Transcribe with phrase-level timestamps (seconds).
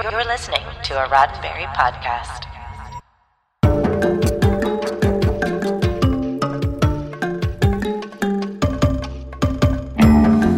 [0.00, 2.44] You're listening to a Roddenberry podcast.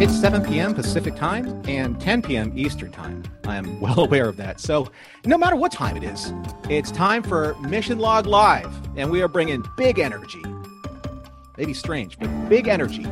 [0.02, 0.74] It's 7 p.m.
[0.74, 2.52] Pacific time and 10 p.m.
[2.54, 3.22] Eastern time.
[3.46, 4.60] I am well aware of that.
[4.60, 4.90] So,
[5.24, 6.34] no matter what time it is,
[6.68, 10.42] it's time for Mission Log Live, and we are bringing big energy.
[11.56, 13.06] Maybe strange, but big energy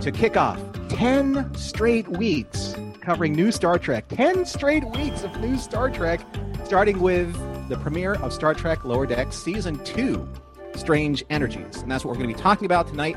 [0.00, 2.69] to kick off 10 straight weeks
[3.10, 4.06] covering new Star Trek.
[4.06, 6.20] 10 straight weeks of new Star Trek,
[6.62, 7.34] starting with
[7.68, 10.28] the premiere of Star Trek Lower Decks Season 2
[10.76, 11.82] Strange Energies.
[11.82, 13.16] And that's what we're going to be talking about tonight.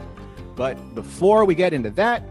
[0.55, 2.23] But before we get into that,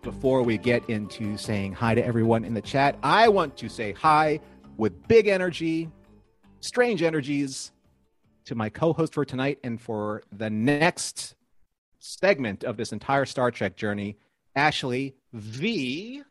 [0.00, 3.92] before we get into saying hi to everyone in the chat, I want to say
[3.92, 4.40] hi
[4.78, 5.90] with big energy,
[6.60, 7.70] strange energies
[8.46, 11.34] to my co host for tonight and for the next
[11.98, 14.16] segment of this entire Star Trek journey,
[14.56, 16.22] Ashley V.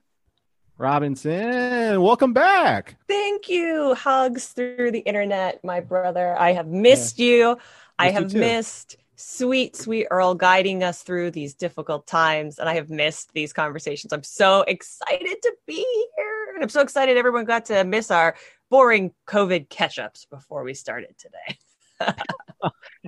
[0.80, 2.02] Robinson.
[2.02, 2.96] Welcome back.
[3.06, 3.94] Thank you.
[3.96, 6.40] Hugs through the internet, my brother.
[6.40, 7.26] I have missed yeah.
[7.26, 7.48] you.
[7.50, 7.62] Missed
[8.00, 12.60] I have you missed sweet, sweet Earl guiding us through these difficult times.
[12.60, 14.14] And I have missed these conversations.
[14.14, 15.86] I'm so excited to be
[16.18, 16.54] here.
[16.56, 18.38] And I'm so excited everyone got to miss our
[18.70, 21.58] boring COVID catch ups before we started today.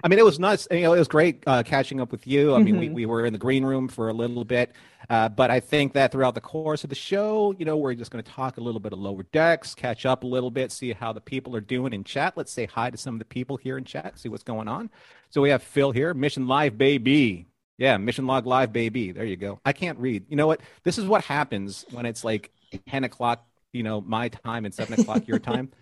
[0.04, 0.68] I mean, it was nuts.
[0.72, 2.56] You know, it was great uh, catching up with you.
[2.56, 2.80] I mean, mm-hmm.
[2.80, 4.72] we, we were in the green room for a little bit,
[5.10, 8.12] uh, but I think that throughout the course of the show, you know, we're just
[8.12, 10.94] going to talk a little bit of lower decks, catch up a little bit, see
[10.94, 12.38] how the people are doing in chat.
[12.38, 14.90] Let's say hi to some of the people here in chat, see what's going on.
[15.30, 17.48] So we have Phil here, Mission Live Baby.
[17.78, 19.12] Yeah, Mission Log Live Baby.
[19.12, 19.60] There you go.
[19.66, 20.26] I can't read.
[20.30, 20.62] You know what?
[20.84, 22.52] This is what happens when it's like
[22.88, 25.72] 10 o'clock, you know, my time and 7 o'clock your time.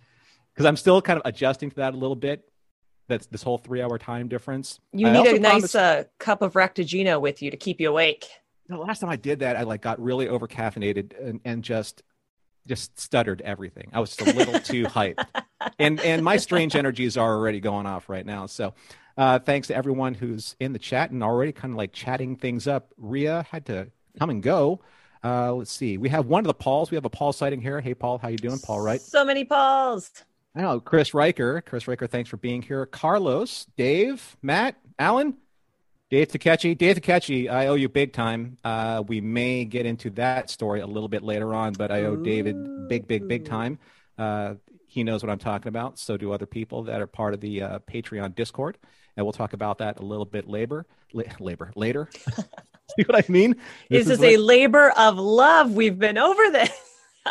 [0.52, 2.44] Because I'm still kind of adjusting to that a little bit
[3.10, 4.80] that's this whole three hour time difference.
[4.94, 5.76] You I need a nice promised...
[5.76, 8.28] uh, cup of Raktajino with you to keep you awake.
[8.70, 12.04] The last time I did that, I like got really over caffeinated and, and just
[12.68, 13.90] just stuttered everything.
[13.92, 15.26] I was just a little too hyped,
[15.78, 18.46] and and my strange energies are already going off right now.
[18.46, 18.74] So.
[19.18, 22.68] Uh, thanks to everyone who's in the chat and already kind of like chatting things
[22.68, 22.94] up.
[22.96, 24.80] Ria had to come and go.
[25.24, 25.98] Uh, let's see.
[25.98, 26.92] We have one of the Pauls.
[26.92, 27.82] We have a Paul sighting here.
[27.82, 28.60] Hey, Paul, how you doing?
[28.60, 29.02] Paul, right?
[29.02, 30.12] So many Pauls.
[30.56, 31.62] I know Chris Riker.
[31.62, 32.86] Chris Riker, thanks for being here.
[32.86, 35.38] Carlos, Dave, Matt, Alan,
[36.10, 36.76] Dave Takechi.
[36.78, 38.58] Dave Takechi, I owe you big time.
[38.64, 42.14] Uh, we may get into that story a little bit later on, but I owe
[42.14, 42.24] Ooh.
[42.24, 43.78] David big, big, big time.
[44.18, 44.56] Uh,
[44.88, 46.00] he knows what I'm talking about.
[46.00, 48.80] So do other people that are part of the uh, Patreon Discord,
[49.16, 50.86] and we'll talk about that a little bit later.
[51.14, 52.10] La- labor later.
[52.98, 53.56] See what I mean?
[53.88, 54.30] This, this is, is what...
[54.30, 55.74] a labor of love.
[55.74, 56.72] We've been over this.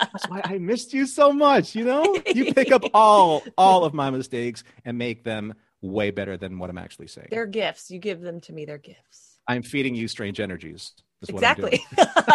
[0.00, 1.74] That's why I missed you so much.
[1.74, 6.36] You know, you pick up all all of my mistakes and make them way better
[6.36, 7.28] than what I'm actually saying.
[7.30, 7.90] They're gifts.
[7.90, 8.64] You give them to me.
[8.64, 9.38] They're gifts.
[9.46, 10.92] I'm feeding you strange energies.
[11.26, 11.84] Exactly.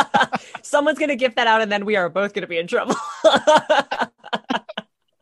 [0.61, 2.67] Someone's going to gift that out, and then we are both going to be in
[2.67, 2.95] trouble.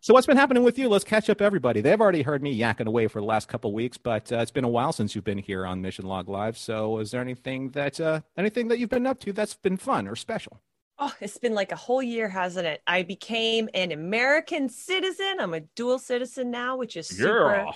[0.01, 0.89] so, what's been happening with you?
[0.89, 1.81] Let's catch up, everybody.
[1.81, 4.63] They've already heard me yakking away for the last couple weeks, but uh, it's been
[4.63, 6.57] a while since you've been here on Mission Log Live.
[6.57, 10.07] So, is there anything that uh, anything that you've been up to that's been fun
[10.07, 10.59] or special?
[11.01, 12.81] Oh, it's been like a whole year, hasn't it?
[12.85, 15.37] I became an American citizen.
[15.39, 17.71] I'm a dual citizen now, which is super, yeah.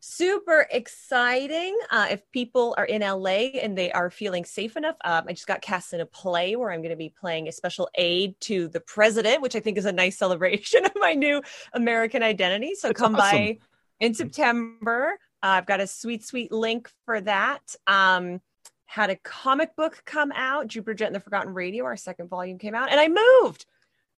[0.00, 1.78] super exciting.
[1.90, 5.46] Uh, if people are in LA and they are feeling safe enough, um, I just
[5.46, 8.68] got cast in a play where I'm going to be playing a special aide to
[8.68, 11.42] the president, which I think is a nice celebration of my new
[11.74, 12.74] American identity.
[12.74, 13.38] So That's come awesome.
[13.38, 13.58] by
[14.00, 15.18] in September.
[15.42, 17.74] Uh, I've got a sweet, sweet link for that.
[17.86, 18.40] Um,
[18.90, 21.84] had a comic book come out, Jupiter Jet and the Forgotten Radio.
[21.84, 23.64] Our second volume came out, and I moved.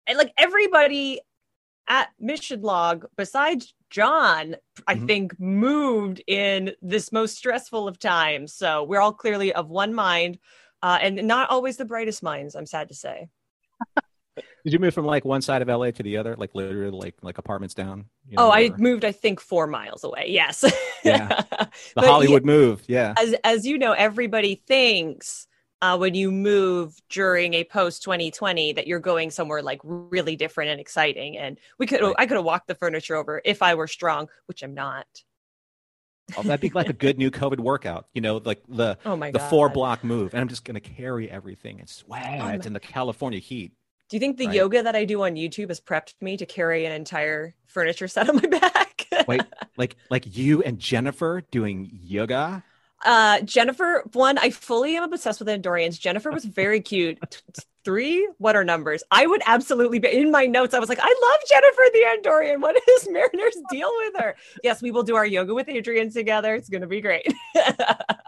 [0.06, 1.20] And like everybody
[1.88, 4.56] at Mission Log, besides John,
[4.86, 5.04] I mm-hmm.
[5.04, 8.54] think moved in this most stressful of times.
[8.54, 10.38] So we're all clearly of one mind,
[10.82, 12.56] uh, and not always the brightest minds.
[12.56, 13.28] I'm sad to say.
[14.64, 17.16] Did you move from like one side of LA to the other, like literally like
[17.22, 18.06] like apartments down?
[18.28, 20.26] You know, oh, I moved, I think, four miles away.
[20.28, 20.64] Yes.
[21.04, 21.42] yeah.
[21.94, 22.82] The Hollywood yeah, move.
[22.86, 23.14] Yeah.
[23.16, 25.46] As as you know, everybody thinks
[25.82, 30.70] uh, when you move during a post 2020 that you're going somewhere like really different
[30.70, 31.36] and exciting.
[31.36, 32.14] And we could right.
[32.18, 35.06] I could have walked the furniture over if I were strong, which I'm not.
[36.36, 39.32] Oh, that'd be like a good new COVID workout, you know, like the oh my
[39.32, 39.50] the God.
[39.50, 40.34] four block move.
[40.34, 43.72] And I'm just gonna carry everything and sweat oh in the California heat.
[44.12, 44.56] Do you think the right.
[44.56, 48.28] yoga that I do on YouTube has prepped me to carry an entire furniture set
[48.28, 49.06] on my back?
[49.26, 49.40] Wait,
[49.78, 52.62] like like you and Jennifer doing yoga?
[53.02, 55.98] Uh, Jennifer, one, I fully am obsessed with Andorians.
[55.98, 57.18] Jennifer was very cute.
[57.86, 59.02] Three, what are numbers?
[59.10, 60.74] I would absolutely be in my notes.
[60.74, 62.60] I was like, I love Jennifer the Andorian.
[62.60, 64.36] What is Mariner's deal with her?
[64.62, 66.54] Yes, we will do our yoga with Adrian together.
[66.54, 67.32] It's going to be great.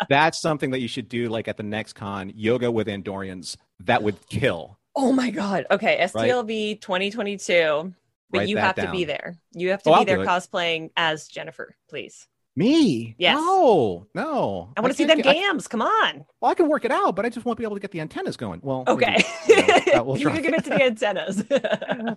[0.09, 3.59] That's something that you should do, like at the next con, yoga with Andorians.
[3.81, 4.79] That would kill.
[4.97, 5.67] Oh my God.
[5.71, 5.99] Okay.
[6.01, 6.81] STLV right?
[6.81, 7.95] 2022.
[8.31, 9.37] But Write you have to be there.
[9.53, 12.27] You have to Oh, be I'll there cosplaying as Jennifer, please.
[12.57, 13.17] Me?
[13.19, 13.37] Yes.
[13.37, 14.73] No, no.
[14.77, 15.67] I want to see them can't I- gams.
[15.69, 16.25] Come on.
[16.41, 18.01] well, I can work it out, but I just won't be able to get the
[18.01, 18.61] antennas going.
[18.63, 19.25] Well, Okay.
[19.49, 21.45] maybe, you know, uh, we'll you can give it to the antennas.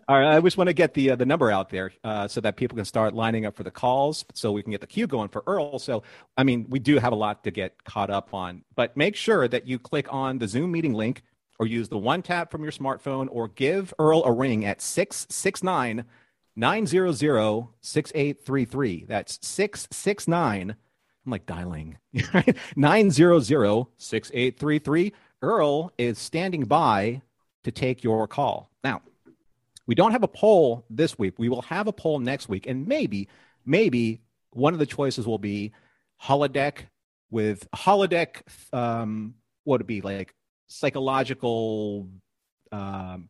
[0.07, 2.39] All right, I just want to get the uh, the number out there uh, so
[2.41, 5.07] that people can start lining up for the calls, so we can get the queue
[5.07, 5.79] going for Earl.
[5.79, 6.03] So,
[6.38, 9.47] I mean, we do have a lot to get caught up on, but make sure
[9.47, 11.24] that you click on the Zoom meeting link
[11.59, 16.06] or use the one tap from your smartphone or give Earl a ring at 669
[16.56, 17.13] 900
[17.81, 19.06] 6833.
[19.07, 20.71] That's 669.
[20.71, 21.98] I'm like dialing
[22.75, 23.42] 900
[23.98, 25.13] 6833.
[25.42, 27.21] Earl is standing by
[27.63, 28.71] to take your call.
[28.83, 29.01] Now,
[29.86, 31.36] we don't have a poll this week.
[31.38, 33.27] We will have a poll next week, and maybe,
[33.65, 34.21] maybe
[34.51, 35.74] one of the choices will be
[36.21, 36.88] holodeck
[37.30, 38.42] with holodeck.
[38.74, 40.33] Um, what would it be like?
[40.68, 42.08] Psychological.
[42.72, 43.30] Um,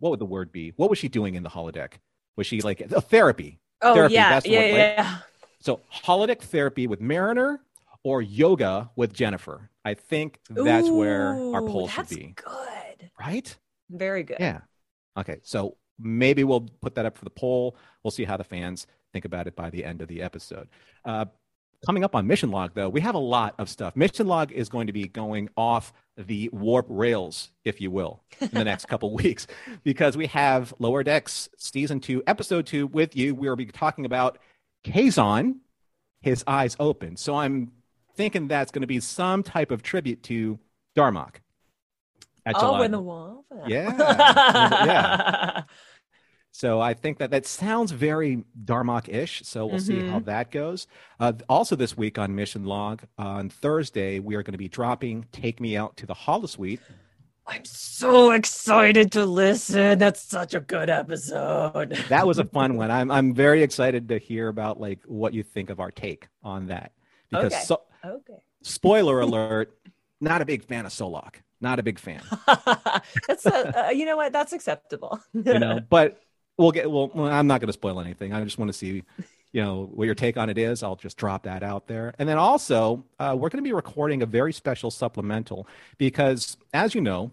[0.00, 0.72] what would the word be?
[0.76, 1.94] What was she doing in the holodeck?
[2.36, 3.60] Was she like a therapy?
[3.82, 4.76] oh Therapy, yeah, yeah, word, right?
[4.76, 5.18] yeah.
[5.60, 7.60] So holodeck therapy with Mariner
[8.04, 9.70] or yoga with Jennifer.
[9.84, 12.34] I think that's where our poll should that's be.
[12.36, 13.10] Good.
[13.18, 13.56] Right?
[13.90, 14.36] Very good.
[14.40, 14.60] Yeah.
[15.16, 15.40] Okay.
[15.42, 17.76] So maybe we'll put that up for the poll.
[18.02, 20.68] We'll see how the fans think about it by the end of the episode.
[21.04, 21.26] Uh,
[21.84, 23.96] coming up on Mission Log, though, we have a lot of stuff.
[23.96, 28.50] Mission Log is going to be going off the warp rails, if you will, in
[28.52, 29.46] the next couple weeks,
[29.84, 33.34] because we have Lower Decks Season 2, Episode 2 with you.
[33.34, 34.38] We will be talking about
[34.84, 35.56] Kayshon,
[36.20, 37.16] his eyes open.
[37.16, 37.72] So I'm
[38.16, 40.58] thinking that's going to be some type of tribute to
[40.96, 41.36] Darmok.
[42.56, 43.44] oh, July in the wall.
[43.66, 43.94] Yeah.
[44.84, 45.62] Yeah.
[46.58, 49.42] So I think that that sounds very Darmok-ish.
[49.44, 50.88] So we'll see how that goes.
[51.20, 55.26] Uh, also, this week on Mission Log on Thursday, we are going to be dropping
[55.30, 56.80] "Take Me Out to the Holosuite."
[57.46, 60.00] I'm so excited to listen.
[60.00, 61.96] That's such a good episode.
[62.08, 62.90] That was a fun one.
[62.90, 66.66] I'm I'm very excited to hear about like what you think of our take on
[66.66, 66.90] that
[67.30, 67.62] because Okay.
[67.62, 68.42] so, okay.
[68.62, 69.78] spoiler alert,
[70.20, 71.36] not a big fan of Solok.
[71.60, 72.22] Not a big fan.
[73.28, 74.32] That's a, uh, you know what?
[74.32, 75.20] That's acceptable.
[75.32, 76.20] you know but
[76.58, 78.32] we'll get well i'm not going to spoil anything.
[78.32, 79.02] I just want to see
[79.52, 80.82] you know what your take on it is.
[80.82, 82.14] I'll just drop that out there.
[82.18, 85.66] And then also uh, we're going to be recording a very special supplemental
[85.96, 87.30] because as you know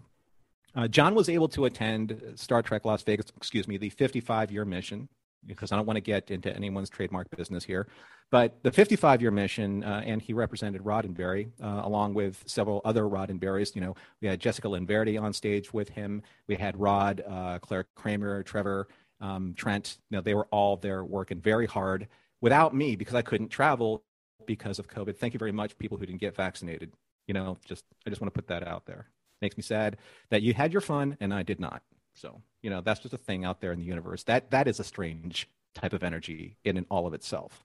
[0.75, 4.65] uh, john was able to attend star trek las vegas excuse me the 55 year
[4.65, 5.07] mission
[5.45, 7.87] because i don't want to get into anyone's trademark business here
[8.31, 13.03] but the 55 year mission uh, and he represented roddenberry uh, along with several other
[13.03, 13.75] roddenberrys.
[13.75, 16.23] You know we had jessica linverdi on stage with him.
[16.47, 18.87] We had rod uh, claire kramer trevor
[19.21, 22.07] um, trent you know they were all there working very hard
[22.41, 24.03] without me because i couldn't travel
[24.45, 25.17] because of covid.
[25.17, 26.91] Thank you very much people who didn't get vaccinated.
[27.27, 29.07] You know just i just want to put that out there.
[29.41, 29.97] Makes me sad
[30.29, 31.81] that you had your fun and i did not.
[32.13, 34.23] So you know that's just a thing out there in the universe.
[34.23, 37.63] That that is a strange type of energy in and all of itself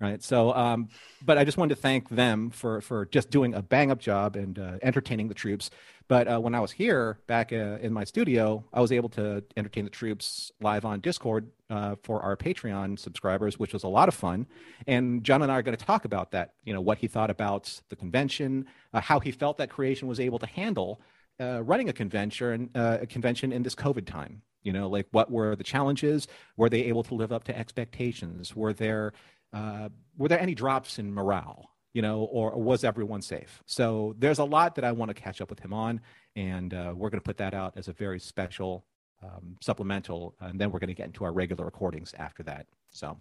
[0.00, 0.22] right?
[0.22, 0.88] So um,
[1.22, 4.36] but i just wanted to thank them for for just doing a bang up job
[4.36, 5.70] and uh, entertaining the troops.
[6.08, 9.44] But uh, when i was here back uh, in my studio i was able to
[9.56, 14.08] entertain the troops live on discord uh, for our patreon subscribers which was a lot
[14.08, 14.46] of fun.
[14.86, 17.30] And john and i are going to talk about that you know what he thought
[17.30, 21.00] about the convention uh, how he felt that creation was able to handle
[21.40, 24.42] uh, running a convention a convention in this covid time.
[24.62, 26.28] You know like what were the challenges?
[26.56, 28.54] Were they able to live up to expectations?
[28.54, 29.12] Were there
[29.52, 34.14] uh, were there any drops in morale you know or, or was everyone safe so
[34.18, 36.00] there's a lot that i want to catch up with him on
[36.36, 38.84] and uh, we're going to put that out as a very special
[39.22, 43.16] um, supplemental and then we're going to get into our regular recordings after that so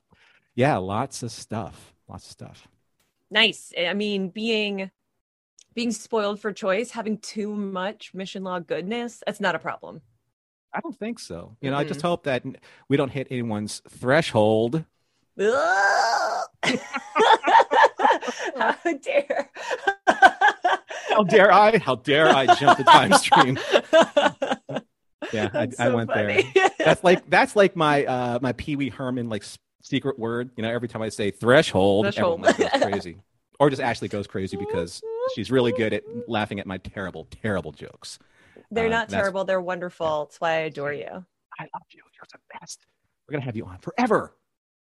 [0.55, 2.67] yeah lots of stuff lots of stuff
[3.31, 3.71] nice.
[3.77, 4.89] I mean, being
[5.75, 10.01] being spoiled for choice, having too much mission log goodness, that's not a problem.
[10.73, 12.43] i don't think so you know i just hope that
[12.89, 14.83] we don't hit anyone's threshold
[15.39, 15.98] Ugh.
[18.57, 19.49] How dare.
[21.09, 23.57] how dare i how dare i jump the time stream
[25.33, 26.43] yeah I, That's I so went there
[26.77, 29.43] that's like that's like my uh my Pee Wee Herman like
[29.81, 30.51] secret word.
[30.55, 32.45] You know, every time I say threshold, Threshold.
[32.45, 33.17] everyone like, goes crazy,
[33.59, 35.01] or just Ashley goes crazy because
[35.35, 38.19] she's really good at laughing at my terrible, terrible jokes.
[38.71, 39.45] They're Uh, not terrible.
[39.45, 40.25] They're wonderful.
[40.25, 41.07] That's why I adore you.
[41.07, 42.01] I love you.
[42.13, 42.85] You're the best.
[43.27, 44.35] We're gonna have you on forever,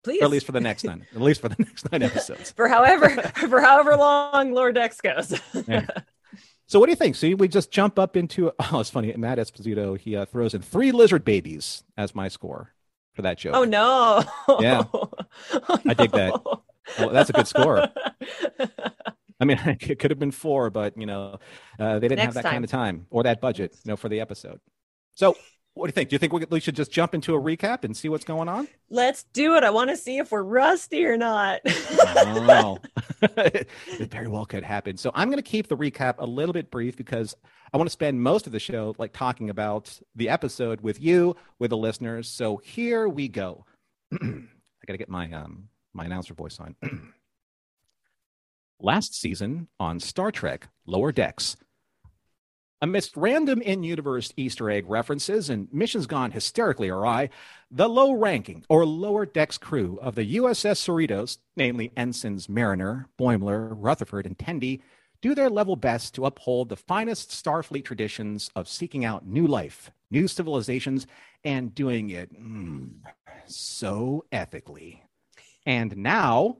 [0.06, 0.22] Please.
[0.22, 2.52] or at least for the next nine, at least for the next nine episodes.
[2.52, 3.10] for however
[3.48, 5.34] for however long Lower Decks goes.
[5.66, 5.84] Yeah.
[6.68, 7.16] So, what do you think?
[7.16, 8.52] See, we just jump up into.
[8.72, 9.12] Oh, it's funny.
[9.16, 12.72] Matt Esposito he uh, throws in three lizard babies as my score
[13.14, 13.54] for that joke.
[13.56, 14.22] oh no.
[14.60, 14.84] Yeah.
[14.94, 15.10] Oh,
[15.86, 16.40] I dig that.
[16.98, 17.88] Well, that's a good score.
[19.40, 21.40] I mean, it could have been four, but you know,
[21.80, 24.08] uh, they didn't Next have that kind of time or that budget, you know, for
[24.08, 24.60] the episode.
[25.14, 25.36] So
[25.76, 26.08] What do you think?
[26.08, 28.66] Do you think we should just jump into a recap and see what's going on?
[28.88, 29.62] Let's do it.
[29.62, 31.60] I want to see if we're rusty or not.
[31.66, 32.78] oh,
[33.20, 33.68] it
[34.10, 34.96] very well could happen.
[34.96, 37.36] So I'm going to keep the recap a little bit brief because
[37.74, 41.36] I want to spend most of the show like talking about the episode with you,
[41.58, 42.26] with the listeners.
[42.26, 43.66] So here we go.
[44.14, 44.16] I
[44.86, 46.74] got to get my um my announcer voice on.
[48.80, 51.58] Last season on Star Trek Lower Decks,
[52.82, 57.30] Amidst random in universe Easter egg references and missions gone hysterically awry,
[57.70, 63.74] the low ranking or lower decks crew of the USS Cerritos, namely Ensigns Mariner, Boimler,
[63.74, 64.82] Rutherford, and Tendi,
[65.22, 69.90] do their level best to uphold the finest Starfleet traditions of seeking out new life,
[70.10, 71.06] new civilizations,
[71.44, 72.90] and doing it mm,
[73.46, 75.02] so ethically.
[75.64, 76.58] And now,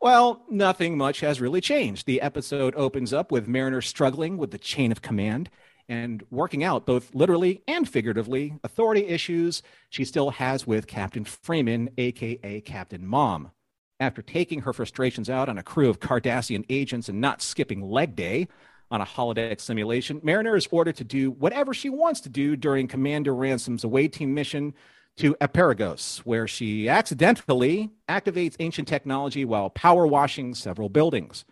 [0.00, 2.06] well, nothing much has really changed.
[2.06, 5.50] The episode opens up with Mariner struggling with the chain of command
[5.88, 11.90] and working out, both literally and figuratively, authority issues she still has with Captain Freeman,
[11.98, 13.50] aka Captain Mom.
[13.98, 18.16] After taking her frustrations out on a crew of Cardassian agents and not skipping leg
[18.16, 18.48] day
[18.90, 22.88] on a holodeck simulation, Mariner is ordered to do whatever she wants to do during
[22.88, 24.72] Commander Ransom's away team mission
[25.16, 31.44] to Aperigos, where she accidentally activates ancient technology while power washing several buildings.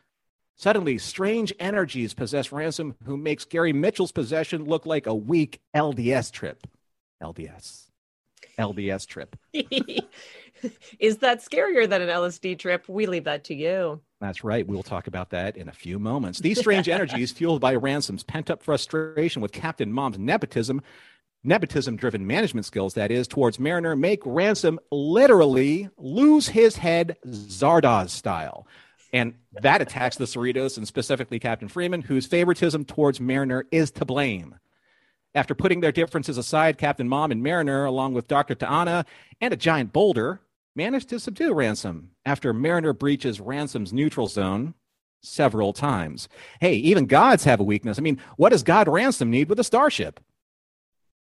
[0.56, 6.32] Suddenly, strange energies possess Ransom, who makes Gary Mitchell's possession look like a weak LDS
[6.32, 6.66] trip.
[7.22, 7.88] LDS.
[8.58, 9.36] LDS trip.
[10.98, 12.88] Is that scarier than an LSD trip?
[12.88, 14.00] We leave that to you.
[14.20, 14.66] That's right.
[14.66, 16.40] We'll talk about that in a few moments.
[16.40, 20.82] These strange energies, fueled by Ransom's pent up frustration with Captain Mom's nepotism,
[21.48, 28.10] nepotism driven management skills, that is, towards Mariner, make Ransom literally lose his head Zardoz
[28.10, 28.66] style.
[29.12, 34.04] And that attacks the Cerritos and specifically Captain Freeman, whose favoritism towards Mariner is to
[34.04, 34.54] blame.
[35.34, 38.54] After putting their differences aside, Captain Mom and Mariner, along with Dr.
[38.54, 39.04] T'Ana
[39.40, 40.40] and a giant boulder,
[40.76, 44.74] manage to subdue Ransom after Mariner breaches Ransom's neutral zone
[45.22, 46.28] several times.
[46.60, 47.98] Hey, even gods have a weakness.
[47.98, 50.20] I mean, what does God Ransom need with a starship?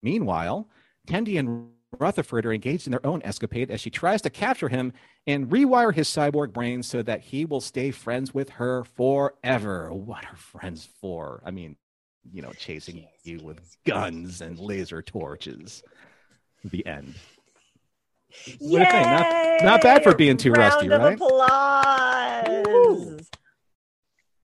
[0.03, 0.69] Meanwhile,
[1.07, 4.93] Tendi and Rutherford are engaged in their own escapade as she tries to capture him
[5.27, 9.93] and rewire his cyborg brain so that he will stay friends with her forever.
[9.93, 11.43] What are friends for?
[11.45, 11.77] I mean,
[12.33, 15.83] you know, chasing you with guns and laser torches.
[16.65, 17.15] The end.
[18.61, 18.79] Yay!
[18.79, 21.15] Not, not, bad for being too Round rusty, right?
[21.15, 23.29] Applause.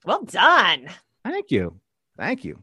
[0.05, 0.89] Well done.
[1.25, 1.79] Thank you.
[2.17, 2.63] Thank you.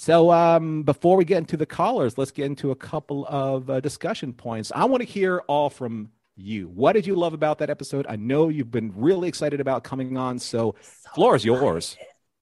[0.00, 3.80] So um, before we get into the callers, let's get into a couple of uh,
[3.80, 4.72] discussion points.
[4.74, 6.68] I want to hear all from you.
[6.68, 8.06] What did you love about that episode?
[8.08, 11.98] I know you've been really excited about coming on, so, so floor is yours.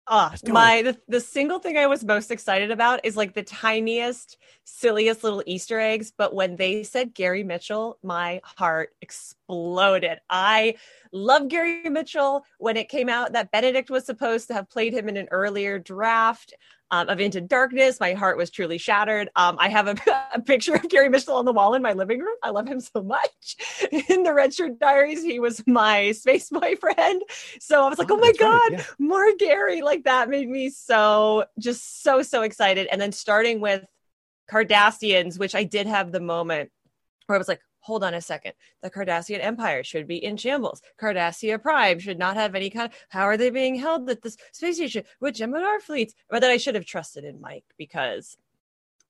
[0.07, 4.39] Oh, my the, the single thing I was most excited about is like the tiniest,
[4.65, 6.13] silliest little Easter eggs.
[6.17, 10.19] But when they said Gary Mitchell, my heart exploded.
[10.31, 10.77] I
[11.13, 12.45] love Gary Mitchell.
[12.59, 15.79] When it came out that Benedict was supposed to have played him in an earlier
[15.79, 16.55] draft,
[16.91, 18.01] um, of Into Darkness.
[18.01, 19.29] My heart was truly shattered.
[19.37, 19.97] Um, I have a,
[20.35, 22.37] a, picture of Gary Mitchell on the wall in my living room.
[22.43, 23.57] I love him so much.
[24.09, 27.23] In the Red Shirt Diaries, he was my space boyfriend.
[27.61, 28.85] So I was like, oh, oh my God, right, yeah.
[28.99, 29.83] more Gary.
[29.83, 32.87] Like that made me so, just so, so excited.
[32.91, 33.85] And then starting with
[34.51, 36.71] Cardassians, which I did have the moment
[37.27, 38.53] where I was like, hold on a second.
[38.83, 40.83] The Cardassian Empire should be in shambles.
[41.01, 44.37] Cardassia Prime should not have any kind of, how are they being held at this
[44.53, 46.15] space station with Jem'Hadar fleets?
[46.29, 48.37] But that I should have trusted in Mike because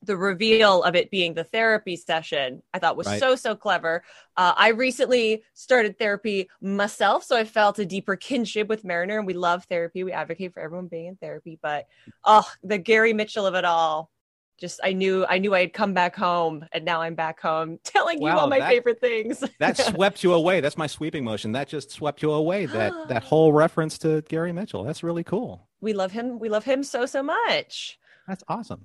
[0.03, 3.19] the reveal of it being the therapy session i thought was right.
[3.19, 4.05] so so clever
[4.37, 9.27] uh, i recently started therapy myself so i felt a deeper kinship with mariner and
[9.27, 11.89] we love therapy we advocate for everyone being in therapy but
[12.25, 14.09] oh the gary mitchell of it all
[14.59, 17.79] just I knew I knew I had come back home and now I'm back home
[17.85, 19.43] telling wow, you all my that, favorite things.
[19.59, 20.61] that swept you away.
[20.61, 21.53] That's my sweeping motion.
[21.53, 22.67] That just swept you away.
[22.67, 24.83] That that whole reference to Gary Mitchell.
[24.85, 25.69] That's really cool.
[25.81, 26.38] We love him.
[26.38, 27.99] We love him so so much.
[28.27, 28.85] That's awesome.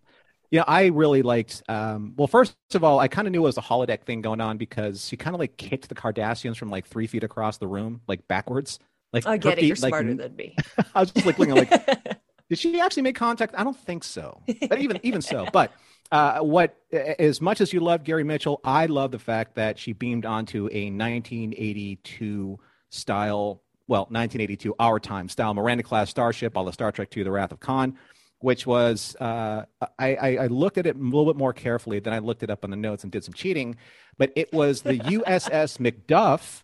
[0.52, 1.64] Yeah, I really liked.
[1.68, 4.40] Um, well, first of all, I kind of knew it was a holodeck thing going
[4.40, 7.68] on because she kind of like kicked the Cardassians from like three feet across the
[7.68, 8.78] room, like backwards.
[9.12, 9.66] Like I get it.
[9.66, 10.56] You're smarter like, than me.
[10.96, 12.20] I was just like looking like
[12.50, 13.56] Did she actually make contact?
[13.58, 14.42] I don't think so.
[14.70, 15.74] But even even so, but
[16.12, 19.94] uh, what as much as you love Gary Mitchell, I love the fact that she
[19.94, 22.60] beamed onto a 1982
[22.90, 27.32] style, well, 1982 our time style Miranda class starship, all the Star Trek II: The
[27.32, 27.98] Wrath of Khan,
[28.40, 29.66] which was uh,
[29.98, 32.00] I, I, I looked at it a little bit more carefully.
[32.00, 33.78] Then I looked it up on the notes and did some cheating,
[34.18, 36.64] but it was the USS McDuff,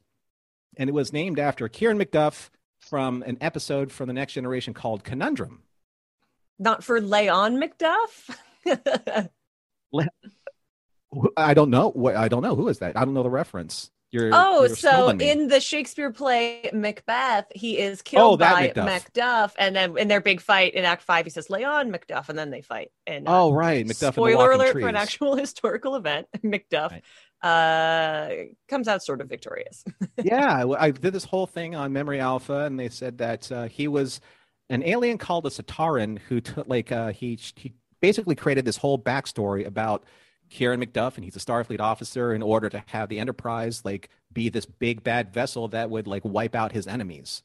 [0.77, 5.03] and it was named after Kieran McDuff from an episode from the Next Generation called
[5.03, 5.63] Conundrum
[6.59, 8.29] not for Leon Macduff.
[9.91, 10.07] Le-
[11.37, 11.89] I don't know.
[11.89, 12.55] What I don't know.
[12.55, 12.95] Who is that?
[12.97, 13.89] I don't know the reference.
[14.11, 18.87] You're, oh, you're so in the Shakespeare play Macbeth, he is killed Oh, by Macduff.
[18.87, 19.51] Macduff.
[19.55, 22.37] and then in their big fight in Act Five, he says, "Lay on, Macduff," and
[22.37, 22.89] then they fight.
[23.05, 24.83] And oh right, Macduff spoiler alert Trees.
[24.83, 27.03] for an actual historical event, Macduff Right.
[27.47, 28.29] uh,
[28.67, 29.83] comes out sort of victorious.
[30.23, 33.67] yeah, I I did this whole thing on Memory Alpha, and they said that uh,
[33.67, 34.21] he was
[34.69, 38.97] an alien called a Sataran who took like uh, he he basically created this whole
[38.97, 40.03] backstory about
[40.49, 44.49] Kieran McDuff, and he's a Starfleet officer in order to have the Enterprise like be
[44.49, 47.43] this big bad vessel that would like wipe out his enemies.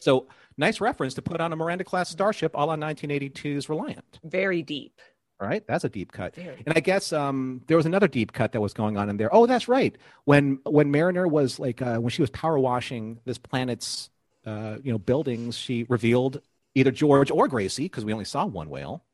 [0.00, 4.20] So nice reference to put on a Miranda class starship, all on 1982's Reliant.
[4.22, 5.00] Very deep.
[5.40, 6.36] All right, that's a deep cut.
[6.36, 6.62] Very.
[6.64, 9.34] And I guess um, there was another deep cut that was going on in there.
[9.34, 9.96] Oh, that's right.
[10.24, 14.10] When when Mariner was like uh, when she was power washing this planet's
[14.46, 16.40] uh, you know buildings, she revealed
[16.74, 19.04] either George or Gracie because we only saw one whale,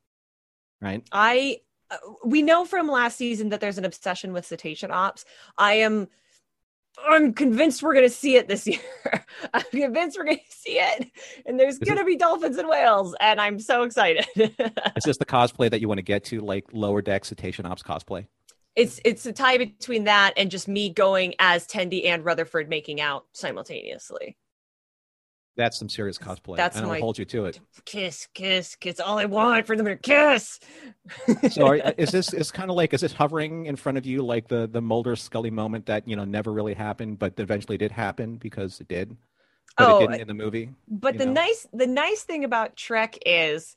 [0.80, 1.04] right?
[1.12, 1.60] I
[1.90, 5.24] uh, we know from last season that there's an obsession with cetacean ops.
[5.58, 6.08] I am
[7.08, 8.80] I'm convinced we're going to see it this year.
[9.54, 11.10] I'm convinced we're going to see it
[11.46, 14.26] and there's going to be dolphins and whales and I'm so excited.
[14.36, 17.82] Is this the cosplay that you want to get to, like lower deck cetacean ops
[17.82, 18.26] cosplay?
[18.76, 23.00] it's it's a tie between that and just me going as Tendi and Rutherford making
[23.00, 24.36] out simultaneously.
[25.56, 26.56] That's some serious cosplay.
[26.56, 27.60] That's and I'll hold you to it.
[27.84, 29.00] Kiss, kiss, kiss.
[29.00, 30.60] All I want for them to kiss.
[31.50, 34.22] So are, is this is kind of like is this hovering in front of you
[34.22, 37.92] like the the Mulder Scully moment that you know never really happened but eventually did
[37.92, 39.16] happen because it did,
[39.76, 40.70] but Oh, it didn't in the movie.
[40.88, 41.32] But the know?
[41.32, 43.76] nice the nice thing about Trek is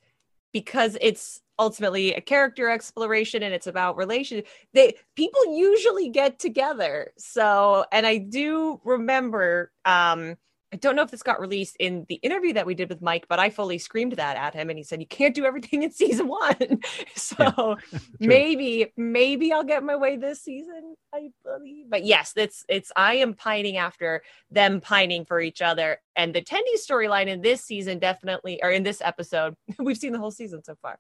[0.53, 4.42] because it's ultimately a character exploration and it's about relation
[4.74, 10.36] they people usually get together so and i do remember um
[10.74, 13.25] i don't know if this got released in the interview that we did with mike
[13.30, 15.92] but i fully screamed that at him and he said you can't do everything in
[16.03, 16.58] season one.
[17.15, 17.77] So
[18.20, 21.89] maybe maybe i'll get my way this season i believe.
[21.89, 26.41] But yes it's it's i am pining after them pining for each other and the
[26.41, 30.63] tendi storyline in this season definitely or in this episode we've seen the whole season
[30.63, 30.98] so far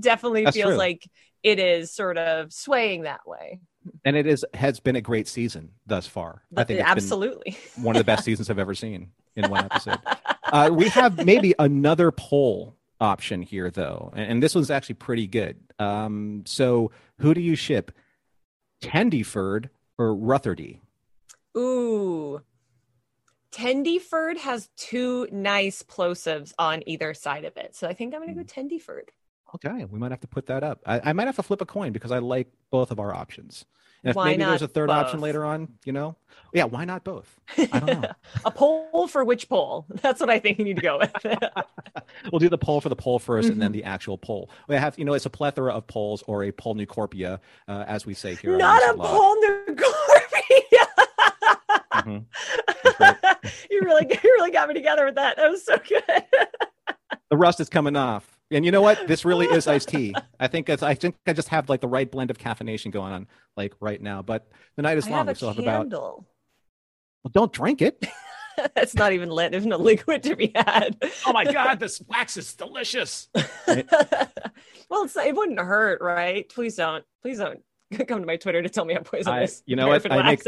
[0.00, 0.78] definitely That's feels true.
[0.78, 1.08] like
[1.42, 3.60] it is sort of swaying that way
[4.04, 6.42] and it is has been a great season thus far.
[6.56, 9.98] I think it's absolutely one of the best seasons I've ever seen in one episode.
[10.44, 15.26] Uh, we have maybe another poll option here though, and, and this one's actually pretty
[15.26, 15.56] good.
[15.78, 17.92] Um, so who do you ship,
[18.82, 20.80] Tendyford or Rutherdy?
[21.56, 22.40] ooh
[23.52, 28.34] tendyford has two nice plosives on either side of it so i think i'm going
[28.34, 29.10] to go tendyford
[29.54, 30.80] Okay, we might have to put that up.
[30.84, 33.64] I, I might have to flip a coin because I like both of our options.
[34.02, 36.16] And if Why maybe there's a third option later on, you know,
[36.52, 37.40] yeah, why not both?
[37.56, 38.10] I don't know.
[38.44, 41.12] a poll for which poll that's what i think you need to go with
[42.32, 43.72] we'll do the poll for the poll 1st and then Mm-hmm.
[43.78, 44.50] the actual poll.
[44.68, 47.38] We have, you know, it's a plethora of polls or a poll nucorpia,
[47.68, 48.56] uh, as we say here.
[48.58, 49.36] not a poll
[51.94, 52.24] Mhm.
[53.00, 53.16] Right.
[53.70, 56.02] you really you really got me together with that that was so good
[57.30, 59.06] The rust is coming off, and you know what?
[59.06, 60.14] This really is iced tea.
[60.40, 60.82] I think it's.
[60.82, 64.00] I think I just have like the right blend of caffeination going on, like right
[64.00, 64.22] now.
[64.22, 65.18] But the night is I long.
[65.18, 65.90] have We a still have about.
[65.90, 68.06] Well, don't drink it.
[68.76, 69.50] That's not even lit.
[69.50, 70.96] There's no liquid to be had.
[71.26, 73.28] Oh my god, this wax is delicious.
[73.34, 76.48] well, it's, it wouldn't hurt, right?
[76.48, 77.04] Please don't.
[77.22, 77.60] Please don't
[78.06, 79.62] come to my Twitter to tell me how poisonous.
[79.66, 80.10] you know what?
[80.10, 80.46] I make-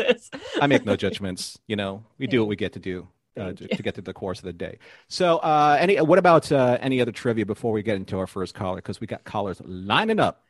[0.61, 1.59] I make no judgments.
[1.67, 3.09] You know, we do what we get to do.
[3.37, 4.79] Uh, to, to get through the course of the day.
[5.09, 8.55] So, uh, any what about uh, any other trivia before we get into our first
[8.55, 8.77] caller?
[8.77, 10.46] Because we got callers lining up.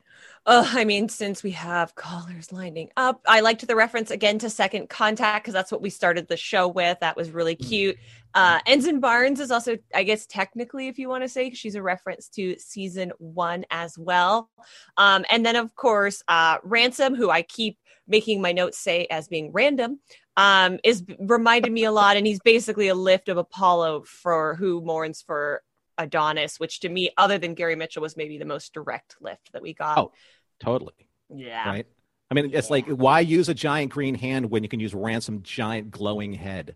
[0.47, 4.49] Uh, I mean, since we have callers lining up, I liked the reference again to
[4.49, 7.01] Second Contact because that's what we started the show with.
[7.01, 7.97] That was really cute.
[8.33, 11.83] Uh, Ensign Barnes is also, I guess, technically, if you want to say, she's a
[11.83, 14.49] reference to season one as well.
[14.97, 19.27] Um, and then, of course, uh, Ransom, who I keep making my notes say as
[19.27, 19.99] being random,
[20.37, 24.81] um, is reminded me a lot, and he's basically a lift of Apollo for who
[24.81, 25.63] mourns for
[25.99, 29.63] Adonis, which to me, other than Gary Mitchell, was maybe the most direct lift that
[29.63, 29.99] we got.
[29.99, 30.13] Oh,
[30.59, 30.95] Totally.
[31.29, 31.69] Yeah.
[31.69, 31.87] Right.
[32.31, 35.43] I mean, it's like why use a giant green hand when you can use ransom
[35.43, 36.75] giant glowing head?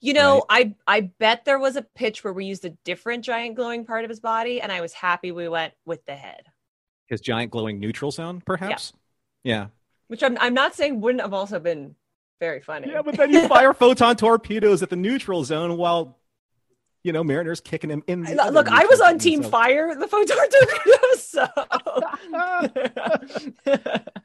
[0.00, 3.54] You know, I I bet there was a pitch where we used a different giant
[3.54, 6.42] glowing part of his body, and I was happy we went with the head.
[7.06, 8.92] His giant glowing neutral zone, perhaps.
[9.44, 9.68] Yeah.
[10.08, 11.94] Which I'm I'm not saying wouldn't have also been
[12.40, 12.88] very funny.
[12.90, 16.18] Yeah, but then you fire photon torpedoes at the neutral zone while,
[17.04, 18.22] you know, Mariner's kicking him in.
[18.22, 20.98] The Look, I was on Team so- Fire, the photon torpedo.
[21.16, 21.46] So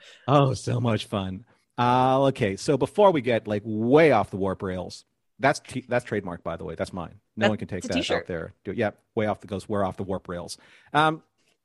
[0.27, 1.45] Oh, so much fun.
[1.77, 5.05] Uh, okay, so before we get like way off the warp rails,
[5.39, 6.75] that's t- that's trademark, by the way.
[6.75, 7.19] That's mine.
[7.35, 8.25] No one can take that out t-shirt.
[8.27, 8.53] there.
[8.65, 8.77] Do it.
[8.77, 9.69] Yeah, way off the goes.
[9.69, 10.57] We're off the warp rails.
[10.93, 11.21] Um,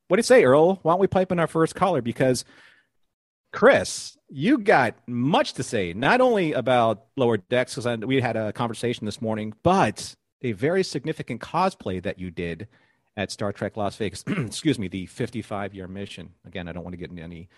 [0.08, 0.80] what do you say, Earl?
[0.82, 2.44] Why don't we pipe in our first caller because
[3.52, 8.52] Chris, you got much to say, not only about lower decks, because we had a
[8.52, 12.68] conversation this morning, but a very significant cosplay that you did
[13.16, 14.24] at Star Trek Las Vegas.
[14.26, 16.30] Excuse me, the 55 year mission.
[16.46, 17.48] Again, I don't want to get into any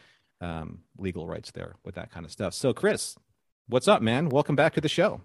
[0.40, 2.54] um, legal rights there with that kind of stuff.
[2.54, 3.16] So, Chris,
[3.68, 4.28] what's up, man?
[4.28, 5.20] Welcome back to the show.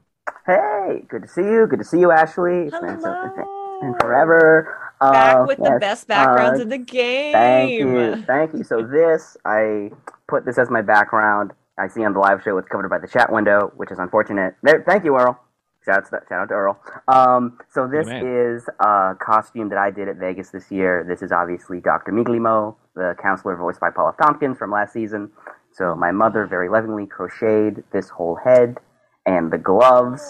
[0.45, 1.67] Hey, good to see you.
[1.67, 2.67] Good to see you, Ashley.
[2.67, 3.25] It's been, Hello.
[3.25, 4.75] it's been forever.
[5.01, 7.31] Back Uh, with the best backgrounds uh, in the game.
[7.33, 8.63] Thank you, thank you.
[8.63, 9.91] So this, I
[10.27, 11.51] put this as my background.
[11.77, 14.55] I see on the live show it's covered by the chat window, which is unfortunate.
[14.61, 15.39] There, thank you, Earl.
[15.85, 16.79] Shout out to, shout out to Earl.
[17.07, 18.25] Um, so this Amen.
[18.25, 21.05] is a costume that I did at Vegas this year.
[21.07, 22.11] This is obviously Dr.
[22.11, 24.25] Migleemo, the counselor voiced by Paula F.
[24.25, 25.31] Tompkins from last season.
[25.71, 28.77] So my mother very lovingly crocheted this whole head
[29.25, 30.21] and the gloves.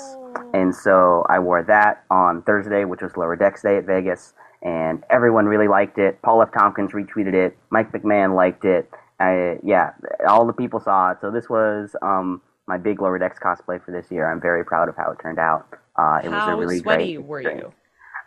[0.54, 5.04] And so I wore that on Thursday, which was Lower Decks Day at Vegas, and
[5.10, 6.22] everyone really liked it.
[6.22, 6.50] Paul F.
[6.54, 7.58] Tompkins retweeted it.
[7.72, 8.90] Mike McMahan liked it.
[9.20, 9.92] I, yeah,
[10.28, 11.18] all the people saw it.
[11.22, 14.32] So this was um, my big Lower Decks cosplay for this year.
[14.32, 15.68] I'm very proud of how it turned out.
[15.98, 17.26] Uh, it was a really sweaty great.
[17.26, 17.74] were great- you?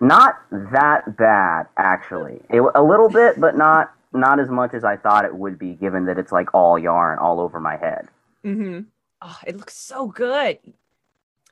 [0.01, 2.41] Not that bad, actually.
[2.51, 5.75] It, a little bit, but not not as much as I thought it would be,
[5.75, 8.09] given that it's like all yarn all over my head.
[8.45, 8.81] Mm-hmm.
[9.23, 10.59] Oh, it looks so good.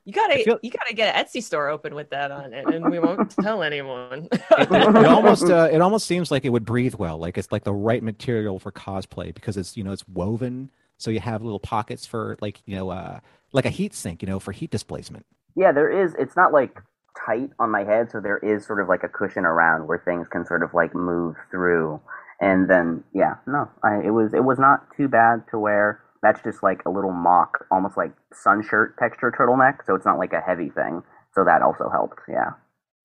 [0.03, 2.91] You gotta, feel- you gotta get an Etsy store open with that on it, and
[2.91, 4.27] we won't tell anyone.
[4.31, 7.63] It, it almost uh, it almost seems like it would breathe well, like it's like
[7.63, 11.59] the right material for cosplay because it's you know it's woven, so you have little
[11.59, 13.19] pockets for like you know uh,
[13.51, 15.25] like a heat sink, you know, for heat displacement.
[15.55, 16.15] Yeah, there is.
[16.17, 16.81] It's not like
[17.25, 20.27] tight on my head, so there is sort of like a cushion around where things
[20.27, 21.99] can sort of like move through.
[22.39, 26.01] And then, yeah, no, I, it was it was not too bad to wear.
[26.23, 30.17] That's just like a little mock, almost like sun shirt texture turtleneck, so it's not
[30.17, 31.03] like a heavy thing.
[31.33, 32.19] So that also helped.
[32.29, 32.51] Yeah.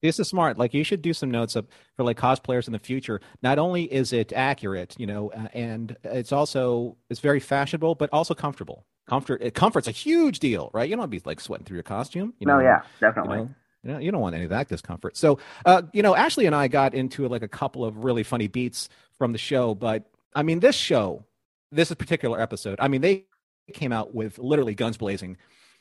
[0.03, 0.59] This is smart.
[0.59, 3.21] Like you should do some notes up for like cosplayers in the future.
[3.43, 8.11] Not only is it accurate, you know, uh, and it's also it's very fashionable, but
[8.13, 8.87] also comfortable.
[9.09, 10.89] Comfort, comfort's a huge deal, right?
[10.89, 12.35] You don't want to be like sweating through your costume.
[12.41, 13.37] You no, know, yeah, you definitely.
[13.39, 13.51] know,
[13.85, 15.17] you know, you don't want any of that discomfort.
[15.17, 18.49] So, uh, you know, Ashley and I got into like a couple of really funny
[18.49, 21.25] beats from the show, but I mean, this show,
[21.71, 23.27] this particular episode, I mean, they
[23.73, 25.37] came out with literally guns blazing.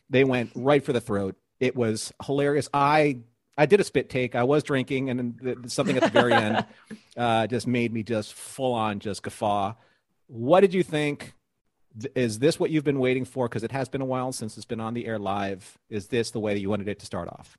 [0.09, 1.35] They went right for the throat.
[1.59, 2.69] It was hilarious.
[2.73, 3.19] I
[3.57, 4.35] I did a spit take.
[4.35, 6.65] I was drinking, and then the, something at the very end
[7.17, 9.75] uh, just made me just full on just guffaw.
[10.27, 11.33] What did you think?
[12.13, 13.47] Is this what you've been waiting for?
[13.47, 15.77] Because it has been a while since it's been on the air live.
[15.89, 17.57] Is this the way that you wanted it to start off?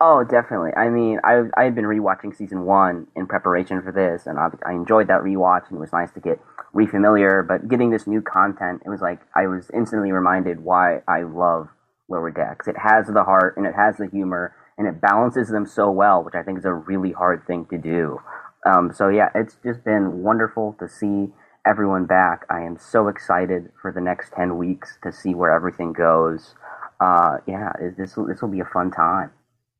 [0.00, 0.72] Oh, definitely.
[0.76, 4.48] I mean, I I had been rewatching season one in preparation for this, and I,
[4.66, 6.40] I enjoyed that rewatch, and it was nice to get
[6.74, 7.46] refamiliar.
[7.46, 11.68] But getting this new content, it was like I was instantly reminded why I love
[12.08, 12.68] Lower Decks.
[12.68, 16.22] It has the heart, and it has the humor, and it balances them so well,
[16.22, 18.20] which I think is a really hard thing to do.
[18.64, 21.32] Um, so yeah, it's just been wonderful to see
[21.66, 22.44] everyone back.
[22.50, 26.54] I am so excited for the next ten weeks to see where everything goes.
[27.00, 29.30] Uh, yeah, this this will be a fun time.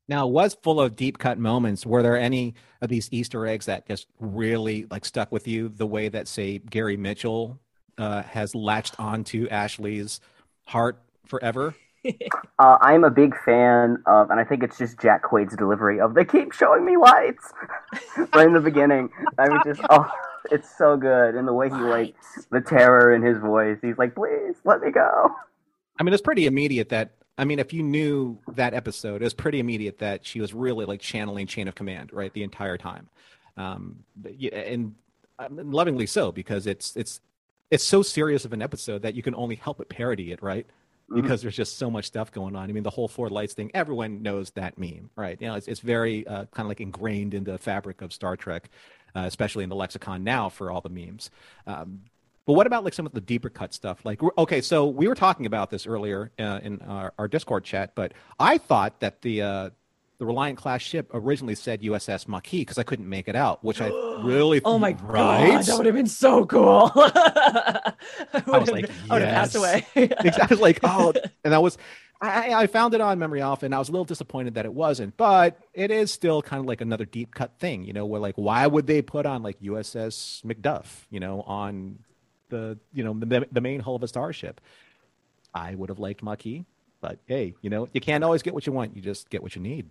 [0.08, 1.84] Now, it was full of deep cut moments.
[1.84, 5.86] Were there any of these Easter eggs that just really like stuck with you the
[5.86, 7.58] way that, say, Gary Mitchell
[7.98, 10.20] uh, has latched onto Ashley's
[10.64, 11.74] heart forever?
[12.58, 16.14] Uh, I'm a big fan of, and I think it's just Jack Quaid's delivery of
[16.14, 17.52] "They keep showing me lights"
[18.34, 19.10] right in the beginning.
[19.36, 20.10] I mean, just oh,
[20.50, 22.14] it's so good, and the way he like
[22.50, 23.76] the terror in his voice.
[23.82, 25.36] He's like, "Please let me go."
[25.98, 29.34] I mean, it's pretty immediate that, I mean, if you knew that episode, it was
[29.34, 33.08] pretty immediate that she was really like channeling Chain of Command, right, the entire time.
[33.56, 34.94] Um, but and
[35.38, 37.20] um, lovingly so, because it's, it's,
[37.70, 40.66] it's so serious of an episode that you can only help but parody it, right?
[41.10, 41.22] Mhm.
[41.22, 42.68] because there's just so much stuff going on.
[42.68, 45.40] I mean, the whole four lights thing, everyone knows that meme, right?
[45.40, 48.36] You know, it's, it's very uh, kind of like ingrained in the fabric of Star
[48.36, 48.70] Trek,
[49.14, 51.30] uh, especially in the lexicon now for all the memes.
[51.66, 52.00] Um,
[52.44, 54.04] but what about like some of the deeper cut stuff?
[54.04, 57.92] Like, okay, so we were talking about this earlier uh, in our, our Discord chat,
[57.94, 59.70] but I thought that the uh,
[60.18, 63.80] the Reliant class ship originally said USS Maquis because I couldn't make it out, which
[63.80, 63.88] I
[64.24, 65.52] really Oh my right?
[65.52, 66.90] god, that would have been so cool.
[66.94, 67.92] I,
[68.34, 69.86] was would've- like, I would have passed away.
[69.94, 70.42] Exactly.
[70.42, 71.12] I was like, oh,
[71.44, 71.76] and I was,
[72.20, 74.72] I, I found it on Memory Alpha, and I was a little disappointed that it
[74.72, 78.20] wasn't, but it is still kind of like another deep cut thing, you know, where
[78.20, 81.98] like, why would they put on like USS McDuff, you know, on
[82.48, 84.60] the, you know, the, the main hull of a starship?
[85.54, 86.64] I would have liked Maquis,
[87.02, 89.54] but hey, you know, you can't always get what you want; you just get what
[89.54, 89.90] you need,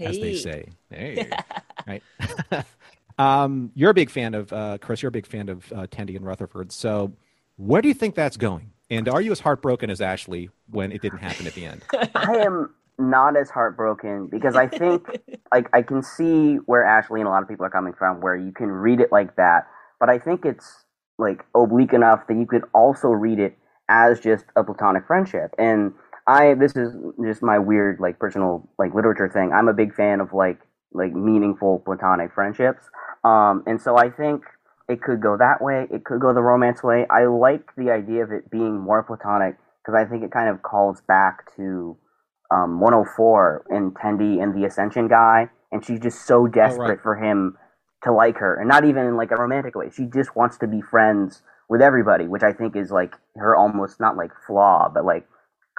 [0.00, 0.68] as they say.
[0.90, 1.30] Hey,
[1.86, 2.02] right.
[3.18, 5.02] um, you're a big fan of uh, Chris.
[5.02, 6.72] You're a big fan of uh, Tendi and Rutherford.
[6.72, 7.12] So,
[7.56, 8.72] where do you think that's going?
[8.90, 11.82] And are you as heartbroken as Ashley when it didn't happen at the end?
[12.14, 15.06] I am not as heartbroken because I think
[15.52, 18.36] like I can see where Ashley and a lot of people are coming from, where
[18.36, 19.66] you can read it like that,
[20.00, 20.84] but I think it's
[21.18, 23.56] like oblique enough that you could also read it
[23.88, 25.54] as just a platonic friendship.
[25.58, 25.92] And
[26.28, 29.50] I this is just my weird like personal like literature thing.
[29.52, 30.60] I'm a big fan of like
[30.92, 32.84] like meaningful platonic friendships.
[33.24, 34.44] Um, and so I think
[34.88, 35.86] it could go that way.
[35.90, 37.06] It could go the romance way.
[37.10, 40.62] I like the idea of it being more platonic because I think it kind of
[40.62, 41.96] calls back to
[42.50, 47.00] um, 104 and Tendi and the Ascension guy, and she's just so desperate oh, right.
[47.00, 47.56] for him
[48.04, 49.90] to like her, and not even in like a romantic way.
[49.94, 54.00] She just wants to be friends with everybody, which I think is like her almost
[54.00, 55.26] not like flaw, but like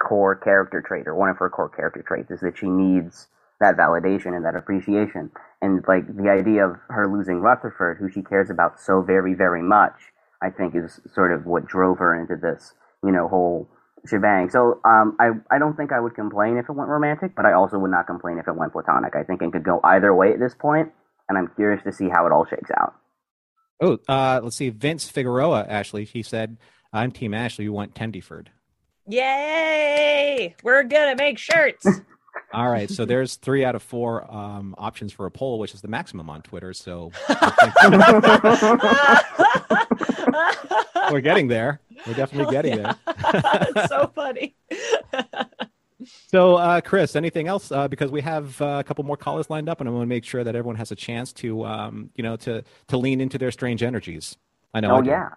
[0.00, 3.28] core character trait, or one of her core character traits is that she needs
[3.60, 5.30] that validation and that appreciation.
[5.60, 9.62] And like the idea of her losing Rutherford, who she cares about so very, very
[9.62, 9.94] much,
[10.42, 12.72] I think is sort of what drove her into this,
[13.04, 13.68] you know, whole
[14.08, 14.48] shebang.
[14.50, 17.52] So um, I I don't think I would complain if it went romantic, but I
[17.52, 19.14] also would not complain if it went platonic.
[19.14, 20.90] I think it could go either way at this point,
[21.28, 22.94] and I'm curious to see how it all shakes out.
[23.82, 24.70] Oh, uh, let's see.
[24.70, 26.56] Vince Figueroa, Ashley, he said,
[26.92, 27.64] "I'm Team Ashley.
[27.64, 28.48] You want Tendyford."
[29.10, 30.54] Yay!
[30.62, 31.84] We're gonna make shirts.
[32.52, 35.80] All right, so there's three out of four um, options for a poll, which is
[35.80, 36.72] the maximum on Twitter.
[36.72, 37.10] So
[41.10, 41.80] we're getting there.
[42.06, 42.94] We're definitely Hell getting yeah.
[43.74, 43.86] there.
[43.88, 44.54] so funny.
[46.28, 47.72] so, uh, Chris, anything else?
[47.72, 50.08] Uh, because we have uh, a couple more callers lined up, and I want to
[50.08, 53.38] make sure that everyone has a chance to, um, you know, to to lean into
[53.38, 54.36] their strange energies.
[54.72, 54.92] I know.
[54.92, 55.28] Oh I yeah,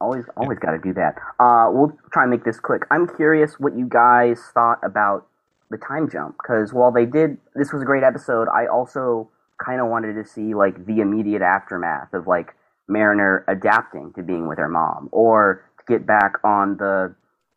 [0.00, 1.16] always always got to do that.
[1.38, 2.82] Uh, we'll try and make this quick.
[2.90, 5.26] I'm curious what you guys thought about
[5.70, 9.28] the time jump because while they did this was a great episode i also
[9.64, 12.54] kind of wanted to see like the immediate aftermath of like
[12.88, 17.14] mariner adapting to being with her mom or to get back on the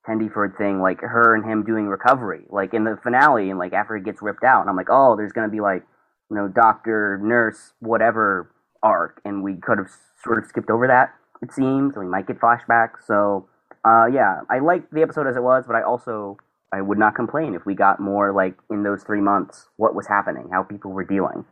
[0.08, 3.96] Tendyford thing like her and him doing recovery like in the finale and like after
[3.96, 5.84] he gets ripped out and i'm like oh there's gonna be like
[6.32, 8.52] you know doctor nurse whatever
[8.82, 9.92] arc and we could have
[10.24, 13.48] sort of skipped over that it seems and we might get flashbacks so
[13.86, 16.38] uh, yeah i liked the episode as it was but i also
[16.72, 20.08] I would not complain if we got more like in those three months what was
[20.08, 21.46] happening, how people were dealing.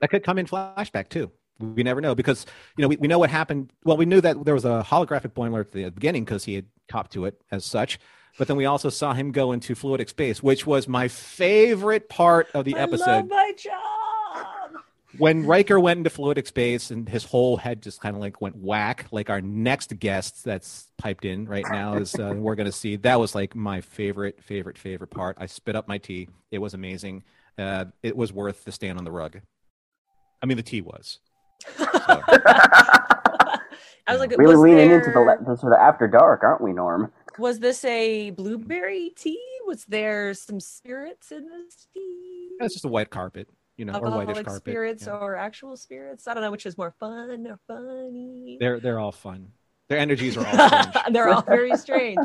[0.00, 1.30] That could come in flashback too.
[1.58, 3.72] We never know because you know we, we know what happened.
[3.84, 6.66] Well, we knew that there was a holographic Boimler at the beginning because he had
[6.88, 7.98] copped to it as such.
[8.36, 12.48] But then we also saw him go into fluidic space, which was my favorite part
[12.52, 13.06] of the I episode.
[13.06, 13.93] Love my job
[15.18, 18.56] when Riker went into fluidic space and his whole head just kind of like went
[18.56, 22.72] whack, like our next guest that's piped in right now is uh, we're going to
[22.72, 22.96] see.
[22.96, 25.36] That was like my favorite, favorite, favorite part.
[25.38, 26.28] I spit up my tea.
[26.50, 27.22] It was amazing.
[27.58, 29.40] Uh, it was worth the stand on the rug.
[30.42, 31.18] I mean, the tea was.
[31.76, 31.86] So.
[34.06, 34.98] I was like, really was leaning there...
[34.98, 37.10] into the, the sort of after dark, aren't we, Norm?
[37.38, 39.42] Was this a blueberry tea?
[39.66, 42.50] Was there some spirits in this tea?
[42.60, 44.62] It's just a white carpet you know, or whitish carpet.
[44.62, 45.14] spirits yeah.
[45.14, 46.28] or actual spirits.
[46.28, 48.56] I don't know which is more fun or funny.
[48.60, 49.52] They're they're all fun.
[49.88, 51.06] Their energies are all strange.
[51.12, 52.18] they're all very strange.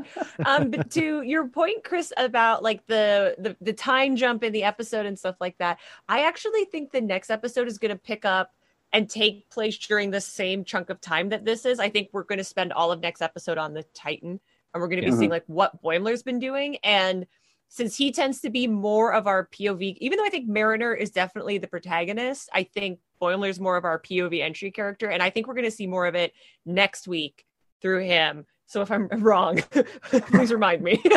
[0.46, 4.64] Um, but to your point, Chris, about like the, the the time jump in the
[4.64, 8.24] episode and stuff like that, I actually think the next episode is going to pick
[8.24, 8.54] up
[8.94, 11.80] and take place during the same chunk of time that this is.
[11.80, 14.40] I think we're going to spend all of next episode on the Titan,
[14.74, 15.20] and we're going to be mm-hmm.
[15.20, 17.28] seeing like what Boimler's been doing and
[17.70, 21.12] since he tends to be more of our POV, even though I think Mariner is
[21.12, 25.08] definitely the protagonist, I think Boimler's more of our POV entry character.
[25.08, 26.34] And I think we're going to see more of it
[26.66, 27.46] next week
[27.82, 28.46] through him.
[28.66, 29.58] So if I'm wrong,
[30.04, 31.02] please remind me.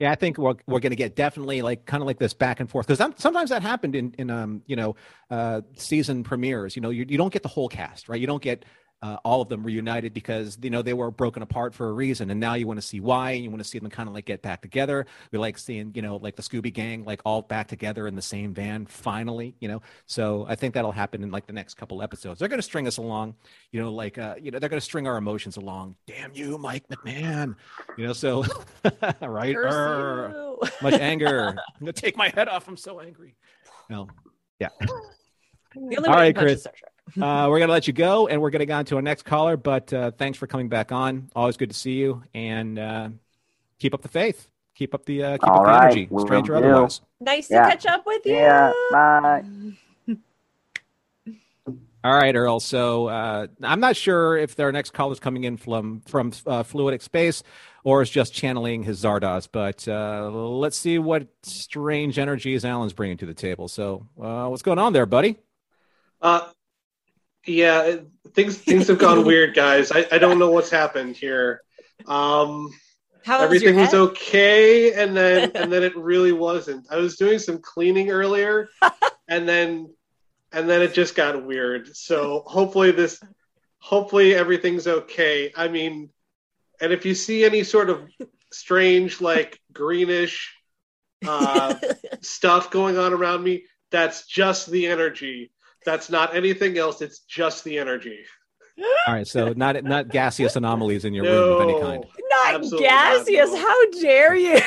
[0.00, 2.60] Yeah, I think we're we're going to get definitely like kind of like this back
[2.60, 4.94] and forth because sometimes that happened in in um you know
[5.28, 6.76] uh season premieres.
[6.76, 8.20] You know, you you don't get the whole cast, right?
[8.20, 8.64] You don't get
[9.00, 12.30] uh, all of them reunited because you know they were broken apart for a reason.
[12.30, 14.14] And now you want to see why and you want to see them kind of
[14.14, 15.06] like get back together.
[15.30, 18.22] We like seeing you know like the scooby gang like all back together in the
[18.22, 19.82] same van finally you know?
[20.06, 22.38] So i think that'll happen in like the next couple episodes.
[22.40, 23.34] They're going to string us along
[23.70, 25.94] you know like uh you know they're going to string our emotions along.
[26.06, 27.54] Damn you mike mcmahan
[27.96, 28.44] you know so
[29.20, 29.56] right?
[30.82, 31.48] Much anger.
[31.48, 32.66] I'm going to take my head off.
[32.66, 33.36] I'm so angry.
[33.88, 34.08] No.
[34.58, 34.70] Yeah.
[35.76, 36.66] All right chris
[37.20, 39.02] uh, we're going to let you go and we're going to go on to our
[39.02, 39.56] next caller.
[39.56, 41.30] But uh, thanks for coming back on.
[41.34, 42.22] Always good to see you.
[42.34, 43.08] And uh,
[43.78, 44.48] keep up the faith.
[44.74, 47.00] Keep up the, uh, keep up the energy, stranger otherwise.
[47.20, 47.64] Nice yeah.
[47.64, 48.36] to catch up with you.
[48.36, 49.42] Yeah, bye.
[52.04, 52.60] All right, Earl.
[52.60, 56.62] So uh, I'm not sure if our next call is coming in from from uh,
[56.62, 57.42] fluidic space
[57.82, 59.48] or is just channeling his Zardoz.
[59.50, 63.66] But uh, let's see what strange energies Alan's bringing to the table.
[63.66, 65.38] So uh, what's going on there, buddy?
[66.22, 66.48] Uh,
[67.48, 67.96] yeah,
[68.34, 69.90] things things have gone weird, guys.
[69.92, 71.62] I, I don't know what's happened here.
[72.06, 72.70] Um,
[73.26, 76.86] everything was, was okay, and then and then it really wasn't.
[76.90, 78.68] I was doing some cleaning earlier,
[79.28, 79.94] and then
[80.52, 81.96] and then it just got weird.
[81.96, 83.20] So hopefully this
[83.78, 85.52] hopefully everything's okay.
[85.56, 86.10] I mean,
[86.80, 88.08] and if you see any sort of
[88.52, 90.54] strange, like greenish
[91.26, 91.74] uh,
[92.20, 95.50] stuff going on around me, that's just the energy.
[95.88, 97.00] That's not anything else.
[97.00, 98.18] It's just the energy.
[99.06, 102.04] All right, so not not gaseous anomalies in your room of any kind.
[102.44, 103.50] Not gaseous.
[103.50, 103.56] not, no.
[103.56, 104.60] How dare you?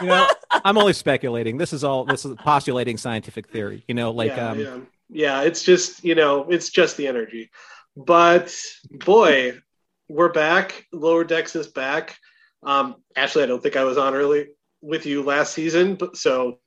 [0.00, 0.26] You know,
[0.64, 1.58] I'm only speculating.
[1.58, 3.84] This is all this is postulating scientific theory.
[3.86, 4.78] You know, like yeah, um, yeah.
[5.10, 7.50] yeah, it's just you know, it's just the energy.
[7.94, 8.56] But
[8.90, 9.60] boy,
[10.08, 10.86] we're back.
[10.90, 12.16] Lower Decks is back.
[12.62, 14.46] Um, Ashley, I don't think I was on early
[14.80, 16.60] with you last season, but so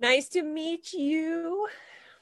[0.00, 1.68] nice to meet you.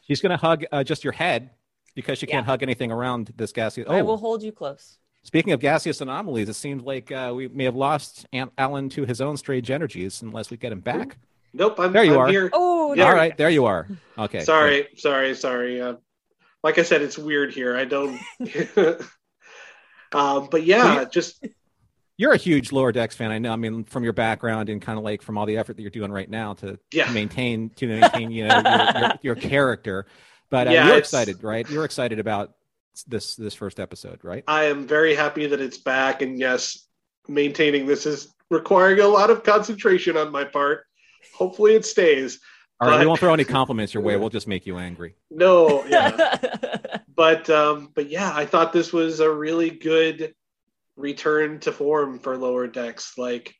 [0.08, 1.50] She's gonna hug uh, just your head
[1.94, 2.36] because she Yeah.
[2.36, 3.86] can't hug anything around this gaseous.
[3.88, 4.98] Oh, I will hold you close.
[5.22, 9.04] speaking of gaseous anomalies, it seems like uh, we may have lost Aunt Alan to
[9.04, 11.18] his own strange energies unless we get him back.
[11.52, 12.28] nope, I'm, There you I'm are.
[12.28, 12.50] here.
[12.52, 13.12] Oh, Yeah.
[13.12, 13.86] All there- you are.
[14.16, 14.40] Okay.
[14.40, 15.80] sorry, sorry, sorry.
[15.80, 15.96] Uh,
[16.64, 17.76] like I said, it's weird here.
[17.76, 18.18] I don't.
[20.12, 21.44] um, but yeah, just
[22.18, 23.52] You're a huge Lower Decks fan, I know.
[23.52, 25.90] I mean, from your background and kind of like from all the effort that you're
[25.90, 27.10] doing right now to, Yeah.
[27.12, 30.06] maintain to maintain you know your, your, your character.
[30.50, 31.68] But uh, Yeah, you're it's- excited, right?
[31.70, 32.54] You're excited about
[33.06, 34.42] this this first episode, right?
[34.48, 36.20] I am very happy that it's back.
[36.20, 36.86] And yes,
[37.28, 40.84] maintaining this is requiring a lot of concentration on my part.
[41.34, 42.40] Hopefully, it stays.
[42.80, 44.16] All right, we won't throw any compliments your way.
[44.20, 45.14] We'll just make you angry.
[45.30, 46.38] No, yeah.
[47.14, 50.34] but um, but yeah, I thought this was a really good
[50.98, 53.16] return to form for lower decks.
[53.16, 53.54] Like,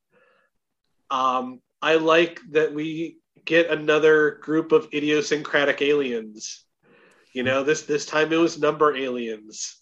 [1.11, 6.65] um, I like that we get another group of idiosyncratic aliens.
[7.33, 9.77] You know, this this time it was number aliens.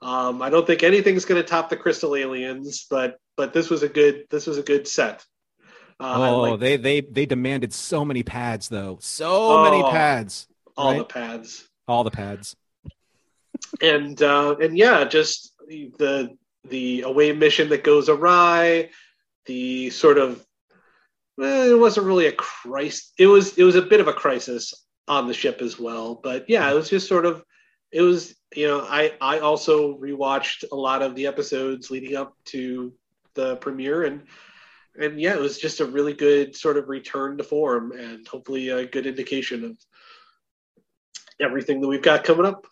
[0.00, 3.82] Um, I don't think anything's going to top the crystal aliens, but but this was
[3.82, 5.24] a good this was a good set.
[6.00, 8.98] Uh, oh, like they they they demanded so many pads, though.
[9.00, 10.48] So many Oh, pads.
[10.76, 11.68] all the pads.
[11.86, 12.56] All the pads.
[13.80, 16.30] and uh, and yeah, just the
[16.68, 18.90] the away mission that goes awry,
[19.46, 20.44] the sort of
[21.40, 23.12] eh, it wasn't really a crisis.
[23.18, 24.72] It was it was a bit of a crisis
[25.06, 26.14] on the ship as well.
[26.22, 27.44] But yeah, it was just sort of
[27.92, 32.34] it was you know I I also rewatched a lot of the episodes leading up
[32.46, 32.92] to
[33.34, 34.22] the premiere and.
[34.96, 38.68] And yeah, it was just a really good sort of return to form, and hopefully
[38.68, 39.76] a good indication of
[41.40, 42.64] everything that we've got coming up.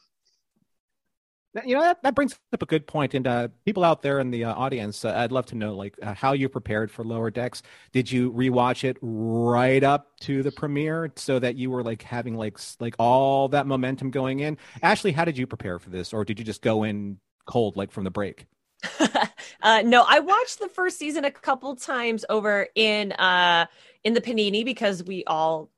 [1.65, 4.31] You know that, that brings up a good point, and uh, people out there in
[4.31, 7.31] the uh, audience, uh, I'd love to know like uh, how you prepared for Lower
[7.31, 7.63] Decks.
[7.93, 12.37] Did you rewatch it right up to the premiere so that you were like having
[12.37, 14.57] like like all that momentum going in?
[14.83, 17.93] Ashley, how did you prepare for this, or did you just go in cold like
[17.93, 18.47] from the break?
[19.63, 23.67] uh, no, I watched the first season a couple times over in uh
[24.05, 25.71] in the panini because we all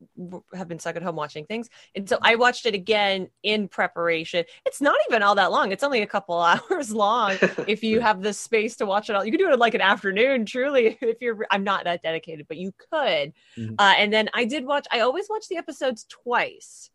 [0.54, 4.44] have been stuck at home watching things, and so I watched it again in preparation.
[4.64, 7.36] It's not even all that long; it's only a couple hours long.
[7.66, 9.74] if you have the space to watch it all, you can do it in like
[9.74, 10.46] an afternoon.
[10.46, 13.32] Truly, if you're, I'm not that dedicated, but you could.
[13.58, 13.74] Mhm.
[13.78, 14.86] Uh, and then I did watch.
[14.90, 16.90] I always watch the episodes twice.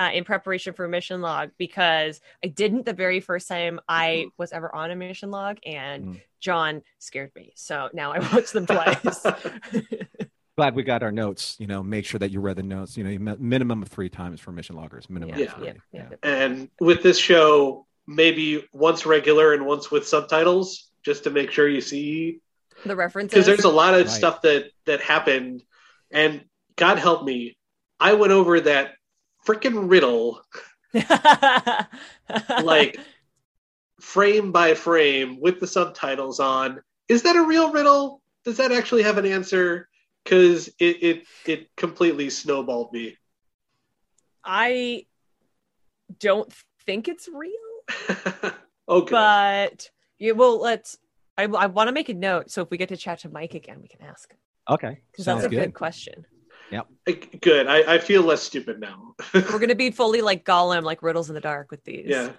[0.00, 4.52] Uh, in preparation for mission log because I didn't the very first time I was
[4.52, 6.20] ever on a mission log and Mm.
[6.38, 7.52] John scared me.
[7.56, 9.26] So now I watch them twice.
[10.58, 11.54] Glad we got our notes.
[11.60, 12.96] You know, make sure that you read the notes.
[12.96, 15.08] You know, minimum of three times for mission loggers.
[15.08, 15.38] Minimum.
[15.38, 15.70] yeah, of Yeah.
[15.70, 15.80] three.
[15.92, 16.16] yeah, yeah.
[16.24, 21.68] and with this show, maybe once regular and once with subtitles, just to make sure
[21.68, 22.40] you see,
[22.84, 23.30] The references.
[23.30, 24.10] because there's a lot of Right.
[24.10, 25.62] stuff that that happened,
[26.10, 26.44] and
[26.74, 27.56] God help me,
[28.00, 28.94] I went over that
[29.46, 30.42] freaking riddle
[32.64, 32.98] like
[34.00, 36.82] frame by frame with the subtitles on.
[37.08, 38.22] Is that a real riddle?
[38.44, 39.87] Does that actually have an answer?
[40.28, 43.16] Because it, it it completely snowballed me.
[44.44, 45.06] I
[46.20, 46.52] don't
[46.84, 48.52] think it's real,
[48.88, 49.10] okay.
[49.10, 50.98] but yeah, well, let's.
[51.38, 52.50] I, I want to make a note.
[52.50, 54.34] So if we get to chat to Mike again, we can ask
[54.68, 55.60] Okay, because that's a good.
[55.60, 56.26] good question.
[57.40, 57.66] Good.
[57.66, 59.14] I, I feel less stupid now.
[59.34, 62.04] We're going to be fully like Gollum, like riddles in the dark with these.
[62.06, 62.32] yeah.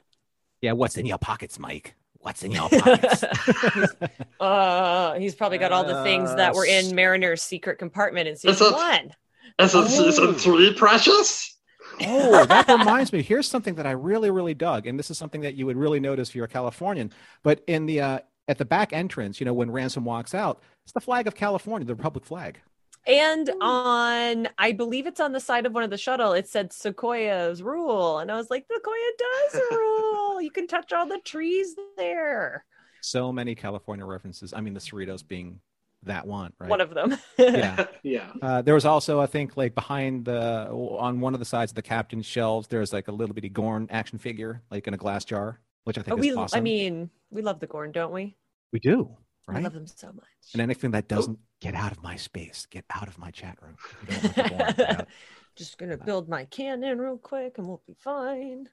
[0.61, 1.95] Yeah, what's in your pockets, Mike?
[2.19, 3.23] What's in your pockets?
[4.39, 8.51] Uh, he's probably got all the things that were in Mariner's secret compartment in season
[8.51, 9.11] That's a- one.
[9.57, 9.83] That's Oh.
[9.83, 11.57] a season three, precious.
[12.01, 13.21] Oh, that reminds me.
[13.21, 15.99] Here's something that I really, really dug, and this is something that you would really
[15.99, 17.11] notice if you're a Californian.
[17.43, 20.93] But in the uh, at the back entrance, you know, when Ransom walks out, it's
[20.93, 22.61] the flag of California, the Republic flag.
[23.07, 26.71] And on, I believe it's on the side of one of the shuttle, it said
[26.73, 28.19] Sequoia's rule.
[28.19, 30.41] And I was like, Sequoia does rule.
[30.41, 32.65] You can touch all the trees there.
[33.01, 34.53] So many California references.
[34.53, 35.59] I mean, the Cerritos being
[36.03, 36.69] that one, right?
[36.69, 37.17] One of them.
[37.37, 37.85] yeah.
[38.03, 38.31] Yeah.
[38.41, 41.75] Uh, there was also, I think, like behind the on one of the sides of
[41.75, 45.25] the captain's shelves, there's like a little bitty Gorn action figure, like in a glass
[45.25, 45.59] jar.
[45.83, 46.57] which I think Oh, is we, awesome.
[46.57, 48.35] I mean, we love the Gorn, don't we?
[48.71, 49.09] we do,
[49.47, 50.25] I love them so much.
[50.53, 51.15] And anything that oh.
[51.15, 53.75] doesn't get out of my space, get out of my chat room.
[54.07, 55.07] You don't want the Gorn, get out.
[55.55, 58.69] Just gonna build my cannon real quick, and we'll be fine.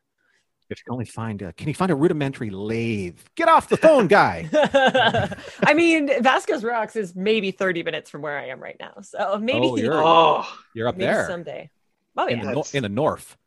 [0.69, 3.19] If you can only find a, can you find a rudimentary lathe?
[3.37, 4.49] Get off the phone, guy.
[5.65, 9.19] I mean, Vasquez Rocks is maybe 30 minutes from where I am right now, so
[9.35, 11.71] oh, maybe Oh, you're- Oh, You're up maybe there someday.
[12.17, 13.37] Oh in, the, in the north.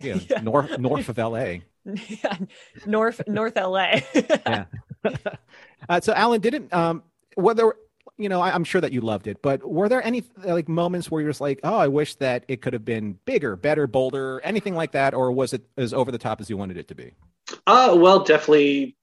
[0.00, 0.40] Yeah, Yeah.
[0.40, 1.58] north north of LA.
[1.84, 2.36] Yeah,
[2.84, 4.00] North North LA.
[4.14, 4.64] Yeah.
[5.88, 7.02] Uh, so Alan didn't um
[7.36, 7.74] whether
[8.16, 11.10] you know I, i'm sure that you loved it but were there any like moments
[11.10, 14.40] where you're just like oh i wish that it could have been bigger better bolder
[14.44, 16.94] anything like that or was it as over the top as you wanted it to
[16.94, 17.12] be
[17.66, 18.96] Uh, well, definitely.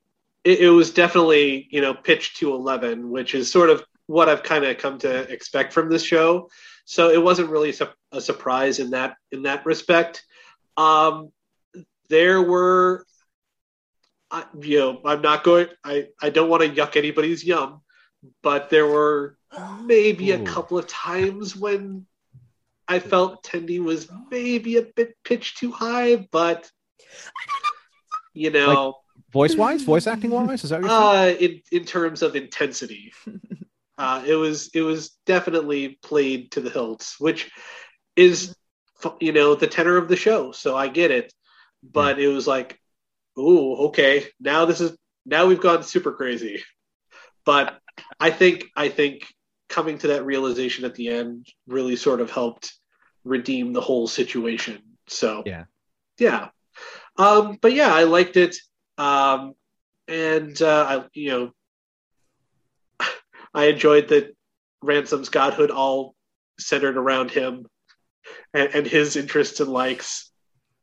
[0.43, 4.43] It, it was definitely, you know, pitched to 11, which is sort of what I've
[4.43, 6.49] kind of come to expect from this show.
[6.85, 10.23] So it wasn't really su- a surprise in that in that respect.
[10.77, 11.31] Um,
[12.09, 13.05] there were,
[14.31, 15.67] I, you know, I'm not going.
[15.83, 17.81] I I don't want to yuck anybody's yum,
[18.41, 19.37] but there were
[19.83, 22.05] maybe a couple of times when
[22.87, 26.69] I felt Tendi was maybe a bit pitched too high, but
[28.33, 28.95] you know,
[29.31, 30.63] voice wise voice acting wise?
[30.63, 33.13] Is that what you're uh, in in terms of intensity,
[33.97, 37.49] uh, it was it was definitely played to the hilts, which
[38.15, 38.55] is
[39.19, 40.51] you know the tenor of the show.
[40.51, 41.33] So I get it,
[41.83, 42.79] but it was like,
[43.37, 46.63] ooh, okay, now this is now we've gone super crazy.
[47.45, 47.79] But
[48.19, 49.25] I think I think
[49.69, 52.73] coming to that realization at the end really sort of helped
[53.23, 54.81] redeem the whole situation.
[55.07, 55.65] So Yeah.
[56.17, 56.49] yeah.
[57.17, 58.55] Um, but yeah, I liked it.
[58.97, 59.53] Um,
[60.07, 61.51] and uh, I, you know,
[63.53, 64.35] I enjoyed that
[64.83, 66.15] Ransom's godhood all
[66.59, 67.65] centered around him
[68.53, 70.31] and, and his interests and likes.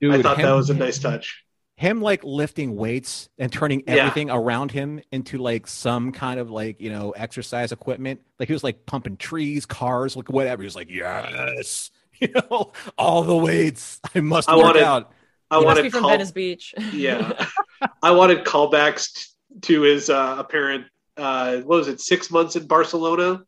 [0.02, 1.44] I Dude, thought that was a nice touch.
[1.78, 3.94] Him like lifting weights and turning Yeah.
[3.98, 8.52] everything around him into like some kind of like you know exercise equipment like he
[8.52, 13.36] was like pumping trees cars like whatever he was like yes you know all the
[13.36, 15.12] weights i must I work wanted- out
[15.52, 16.74] I he must wanted be from call- Venice Beach.
[16.92, 17.46] yeah,
[18.02, 20.84] I wanted callbacks t- to his uh, apparent.
[21.16, 22.02] Uh, what was it?
[22.02, 23.44] Six months in Barcelona.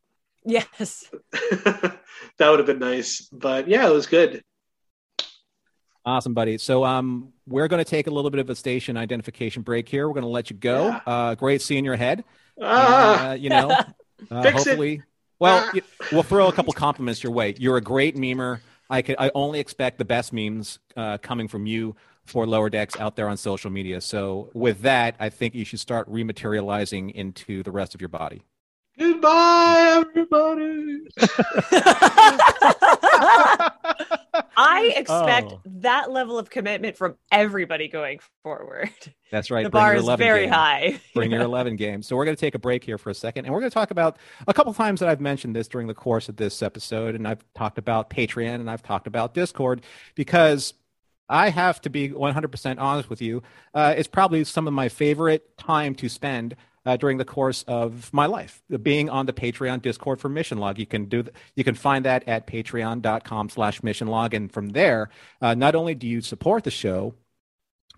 [0.46, 1.10] yes.
[1.58, 1.98] that
[2.48, 3.28] would have been nice.
[3.30, 4.42] But yeah, it was good.
[6.04, 6.56] Awesome, buddy.
[6.58, 10.08] So um, we're going to take a little bit of a station identification break here.
[10.08, 10.86] We're going to let you go.
[10.88, 11.00] Yeah.
[11.06, 12.24] Uh, great seeing your head.
[12.60, 13.70] Ah, uh, you know,
[14.30, 14.70] uh, Fix it.
[14.70, 15.02] hopefully.
[15.38, 15.70] Well, Ah.
[15.74, 15.82] y-
[16.12, 17.54] we'll throw a couple compliments your way.
[17.58, 18.60] You're a great memer.
[18.88, 19.16] I could.
[19.18, 21.94] I only expect the best memes uh, coming from you
[22.26, 24.00] for Lower Decks out there on social media.
[24.00, 28.42] So with that, I think you should start rematerializing into the rest of your body.
[28.98, 31.00] goodbye, everybody.
[34.60, 35.60] I expect Oh.
[35.66, 38.90] that level of commitment from everybody going forward.
[39.30, 39.62] That's right.
[39.62, 40.52] the Bring bar is 11 very game.
[40.52, 41.00] high.
[41.14, 42.02] Bring your 11 game.
[42.02, 43.74] So we're going to take a break here for a second, and we're going to
[43.74, 47.14] talk about a couple times that I've mentioned this during the course of this episode,
[47.14, 49.82] and I've talked about Patreon and I've talked about Discord
[50.14, 50.74] because
[51.28, 53.42] I have to be 100% honest with you.
[53.72, 56.56] Uh, it's probably some of my favorite time to spend
[56.86, 60.78] uh, during the course of my life, being on the Patreon Discord for Mission Log.
[60.78, 64.34] You can do th- you can find that at patreon.com slash mission log.
[64.34, 65.10] And from there,
[65.40, 67.14] uh, not only do you support the show,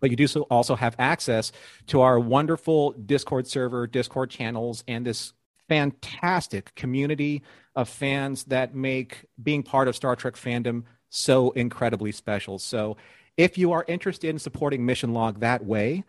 [0.00, 1.52] but you do so also have access
[1.86, 5.32] to our wonderful Discord server, Discord channels, and this
[5.68, 7.42] fantastic community
[7.76, 12.58] of fans that make being part of Star Trek fandom so incredibly special.
[12.58, 12.96] So,
[13.38, 16.04] if you are interested in supporting Mission Log that way,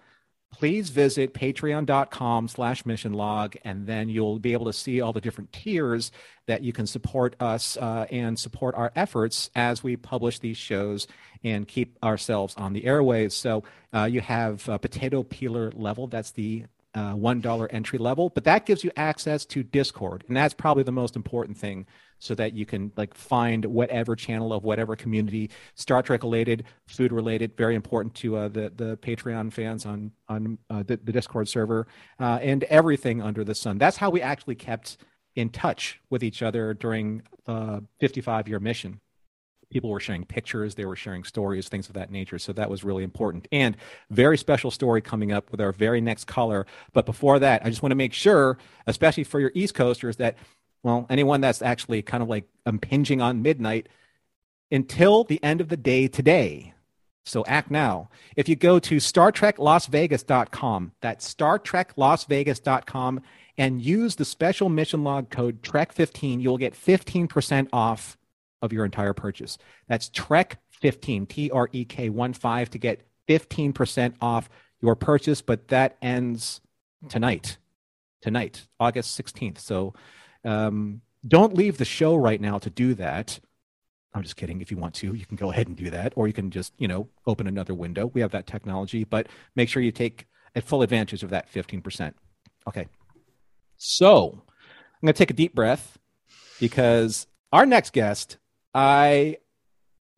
[0.54, 5.20] please visit patreon.com slash mission log and then you'll be able to see all the
[5.20, 6.12] different tiers
[6.46, 11.08] that you can support us uh, and support our efforts as we publish these shows
[11.44, 16.08] and keep ourselves on the airways so uh, you have potato peeler level.
[16.08, 20.54] That's the uh, $1 entry level but that gives you access to discord and that's
[20.54, 21.88] probably the most important thing
[22.24, 25.50] so that you can like find whatever channel of whatever community.
[25.76, 30.58] Star trek related food related very important to uh, the the patreon fans on on
[30.70, 31.86] uh, the, the discord server
[32.20, 33.78] uh, and everything under the sun.
[33.78, 34.98] That's how we actually kept
[35.36, 39.02] in touch with each other during the 55 year mission.
[39.70, 42.86] People were sharing pictures they were sharing stories things of that nature so that was
[42.86, 43.50] really important.
[43.52, 43.76] And
[44.10, 46.66] very special story coming up with our very next caller.
[46.94, 48.58] But before that i just want to make sure
[48.88, 50.38] especially for your east coasters that
[50.84, 53.90] well anyone that's actually kind of like impinging on midnight
[54.72, 56.74] until the end of the day today.
[57.26, 58.10] So act now.
[58.36, 63.22] If you go to Star Trek Las startreklasvegas.com that's startreklasvegas.com
[63.58, 68.18] and use the special mission log code trek15 you'll get 15% off
[68.62, 69.58] of your entire purchase.
[69.88, 74.50] That's trek15 t-r-e-k 1 5 to get 15% off
[74.82, 76.62] your purchase, but that ends
[77.10, 77.58] tonight,
[78.22, 79.60] tonight, August 16th.
[79.60, 79.94] So
[80.44, 83.40] um, don't leave the show right now to do that.
[84.14, 84.62] I'm just kidding.
[84.62, 86.74] If you want to, you can go ahead and do that, or you can just,
[86.78, 88.08] you know, open another window.
[88.08, 92.14] We have that technology, but make sure you take a full advantage of that 15%.
[92.68, 92.88] Okay.
[93.78, 95.98] So I'm going to take a deep breath
[96.60, 98.38] because our next guest,
[98.74, 99.38] I,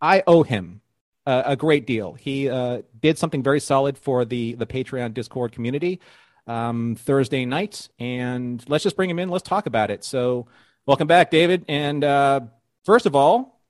[0.02, 0.82] I owe him
[1.26, 2.14] a, a great deal.
[2.14, 6.00] He uh, did something very solid for the the Patreon Discord community
[6.48, 9.30] um, Thursday night, and let's just bring him in.
[9.30, 10.04] Let's talk about it.
[10.04, 10.48] So,
[10.86, 11.66] welcome back, David.
[11.68, 12.42] And uh,
[12.84, 13.62] first of all,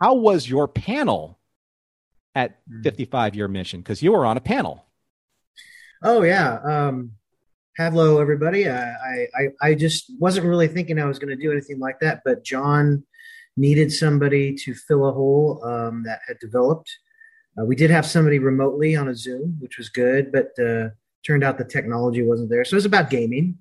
[0.00, 1.38] how was your panel
[2.34, 2.82] at hmm.
[2.82, 3.80] 55 year mission?
[3.80, 4.84] Because you were on a panel.
[6.02, 6.58] Oh yeah.
[6.64, 7.12] Um,
[7.76, 8.68] hello, everybody.
[8.68, 12.22] I, I I just wasn't really thinking I was going to do anything like that,
[12.24, 13.04] but John
[13.56, 16.90] needed somebody to fill a hole um, that had developed.
[17.58, 20.88] Uh, we did have somebody remotely on a Zoom, which was good, but uh,
[21.26, 22.64] turned out the technology wasn't there.
[22.64, 23.58] So it was about gaming.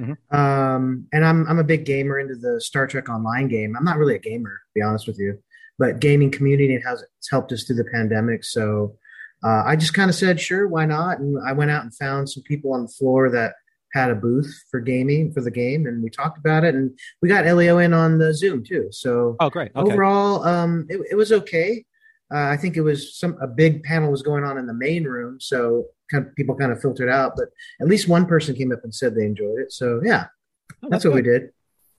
[0.00, 0.36] Mm-hmm.
[0.36, 3.76] Um, and I'm I'm a big gamer into the Star Trek Online game.
[3.76, 5.38] I'm not really a gamer, to be honest with you
[5.78, 8.44] but gaming community has helped us through the pandemic.
[8.44, 8.96] So
[9.44, 11.18] uh, I just kind of said, sure, why not?
[11.18, 13.54] And I went out and found some people on the floor that
[13.92, 16.74] had a booth for gaming for the game, and we talked about it.
[16.74, 18.88] And we got Leo in on the Zoom too.
[18.92, 19.72] So oh, great.
[19.74, 19.92] Okay.
[19.92, 21.84] Overall, um, it, it, was okay.
[22.32, 25.04] Uh, I think it was some a big panel was going on in the main
[25.04, 27.32] room, so kind of, people kind of filtered out.
[27.36, 27.48] But
[27.80, 29.72] at least one person came up and said they enjoyed it.
[29.72, 31.50] So yeah, oh, that's, that's what we did.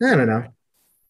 [0.01, 0.45] I don't know.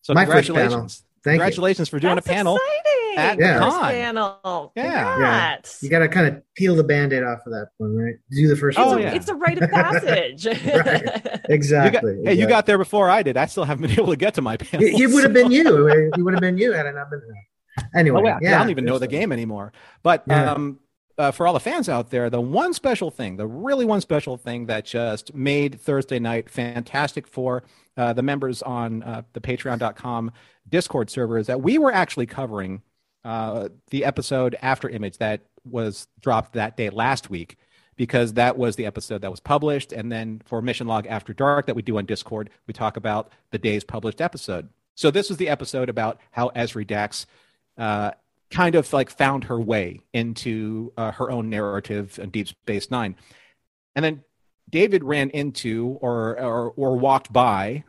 [0.02, 1.04] So My congratulations.
[1.24, 1.92] Thank Congratulations you.
[1.92, 3.18] for doing That's a panel exciting.
[3.18, 3.54] at yeah.
[3.54, 3.92] the con.
[3.92, 4.72] Panel.
[4.76, 5.20] Yeah.
[5.20, 5.58] yeah.
[5.82, 8.16] You got to kind of peel the band-aid off of that one, right?
[8.30, 8.98] Do the first it's one.
[8.98, 9.14] A, yeah.
[9.14, 10.46] It's a rite of passage.
[10.46, 11.40] right.
[11.50, 12.12] Exactly.
[12.12, 13.38] You got, hey, you got there before I did.
[13.38, 14.86] I still haven't been able to get to my panel.
[14.86, 15.88] It, it would have been you.
[15.88, 17.88] It would have been you had I not been there.
[17.96, 18.58] Anyway, oh, yeah.
[18.58, 19.72] I don't even know the game anymore.
[20.04, 20.80] But um,
[21.18, 24.38] uh, for all the fans out there, the one special thing, the really one special
[24.38, 27.64] thing that just made Thursday night fantastic for
[27.98, 30.32] uh, the members on uh, the patreon.com
[30.68, 32.82] Discord server is that we were actually covering
[33.24, 37.58] uh, the episode after image that was dropped that day last week
[37.96, 39.94] because that was the episode that was published.
[39.94, 43.32] And then for Mission Log After Dark that we do on Discord, we talk about
[43.52, 44.70] the day's published episode.
[44.96, 47.26] So this was the episode about how Ezri Dax
[47.78, 48.12] uh,
[48.54, 53.16] kind of like found her way into uh, her own narrative in Deep Space Nine.
[53.96, 54.24] And then
[54.70, 57.84] David ran into or, or, or walked by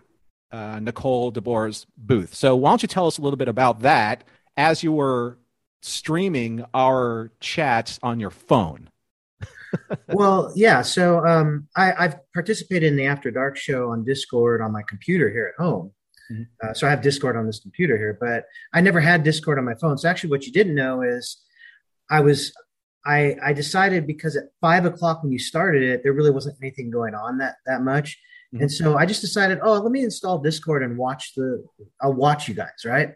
[0.51, 2.35] uh, Nicole DeBoer's booth.
[2.35, 4.25] So why don't you tell us a little bit about that
[4.57, 5.39] as you were
[5.83, 8.89] streaming our chats on your phone?
[10.09, 10.81] well, yeah.
[10.81, 15.29] So um, I, have participated in the After Dark show on Discord on my computer
[15.29, 15.93] here at home.
[16.33, 16.43] Mm-hmm.
[16.63, 19.65] Uh, so I have Discord on this computer here, but I never had Discord on
[19.65, 19.99] my phone.
[19.99, 21.43] So actually, what you didn't know is
[22.11, 22.53] I was
[23.07, 26.91] I I decided because at five o'clock when you started it, there really wasn't anything
[26.91, 28.19] going on that that much.
[28.55, 28.63] Mm-hmm.
[28.63, 31.65] And so I just decided, oh, let me install Discord and watch the,
[32.01, 33.15] I'll watch you guys, right?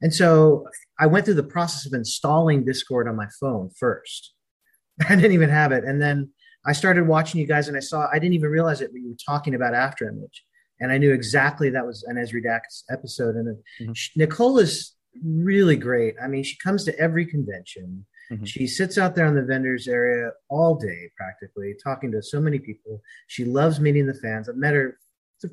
[0.00, 0.66] And so
[0.98, 4.34] I went through the process of installing Discord on my phone first.
[5.08, 5.84] I didn't even have it.
[5.84, 6.30] And then
[6.66, 9.10] I started watching you guys and I saw, I didn't even realize it when you
[9.10, 10.44] were talking about After Image.
[10.80, 13.36] And I knew exactly that was an Ezri Dax episode.
[13.36, 13.92] And mm-hmm.
[14.16, 14.94] Nicole is
[15.24, 16.14] really great.
[16.22, 18.04] I mean, she comes to every convention.
[18.30, 18.44] Mm-hmm.
[18.44, 22.58] She sits out there in the vendors area all day, practically, talking to so many
[22.58, 23.00] people.
[23.26, 24.48] She loves meeting the fans.
[24.48, 24.98] I've met her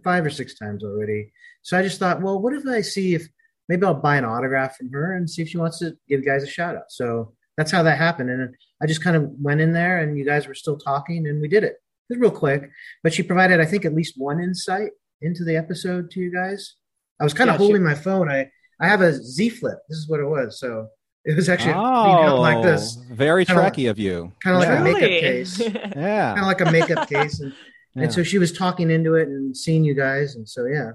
[0.04, 1.32] five or six times already.
[1.62, 3.28] So I just thought, well, what if I see if
[3.70, 6.44] maybe I'll buy an autograph from her and see if she wants to give guys
[6.44, 6.90] a shout out.
[6.92, 8.32] So that's how that happened.
[8.32, 11.40] And I just kind of went in there and you guys were still talking and
[11.40, 11.76] we did it.
[12.10, 12.70] It was real quick,
[13.04, 14.92] but she provided, I think, at least one insight
[15.22, 16.76] into the episode to you guys.
[17.20, 18.30] I was kind of holding she- my phone.
[18.30, 18.50] I,
[18.80, 19.78] I have a Z Flip.
[19.90, 20.60] This is what it was.
[20.60, 20.88] So
[21.26, 22.96] it was actually oh, like this.
[23.12, 24.32] Very tricky of you.
[24.42, 25.60] Kind of like a makeup case.
[25.60, 26.34] yeah.
[26.36, 27.40] Kind of like a makeup case.
[27.40, 27.54] And,
[27.96, 28.04] yeah.
[28.04, 30.36] and so she was talking into it and seeing you guys.
[30.36, 30.92] And so, yeah.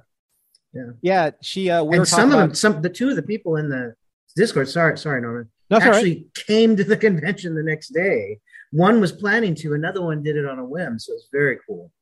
[0.72, 0.90] Yeah.
[1.02, 1.30] Yeah.
[1.42, 3.94] She, uh, we and some of them, some, the two of the people in the
[4.34, 6.46] Discord, sorry, sorry, Norman, That's actually right.
[6.46, 8.40] came to the convention the next day.
[8.72, 10.98] One was planning to, another one did it on a whim.
[10.98, 11.92] So it's very cool.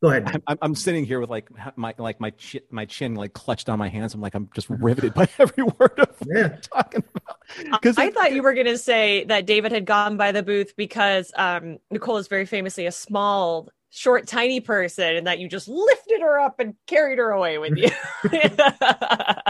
[0.00, 0.42] So Go ahead.
[0.46, 3.80] I'm, I'm, sitting here with like my like my chin, my chin like clutched on
[3.80, 4.14] my hands.
[4.14, 6.56] I'm like I'm just riveted by every word of what yeah.
[6.72, 7.36] talking about.
[7.72, 10.76] Because I thought you were going to say that David had gone by the booth
[10.76, 15.66] because um, Nicole is very famously a small, short, tiny person, and that you just
[15.66, 17.90] lifted her up and carried her away with you.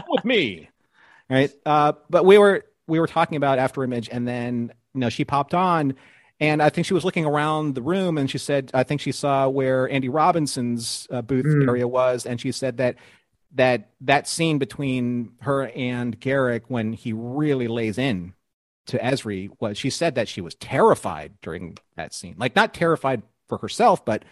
[0.09, 0.71] with me,
[1.29, 1.53] right?
[1.67, 5.27] Uh, but we were we were talking about After Image, and then you know she
[5.27, 5.95] popped on
[6.41, 9.13] and I think she was looking around the room and she said, I think she
[9.13, 11.67] saw where Andy Robinson's uh, booth mm.
[11.67, 12.27] area was.
[12.27, 12.97] And she said that
[13.55, 18.35] that that scene between her and Garak when he really lays in
[18.87, 22.35] to Ezri was she said that she was terrified during that scene.
[22.39, 24.25] Like not terrified for herself, but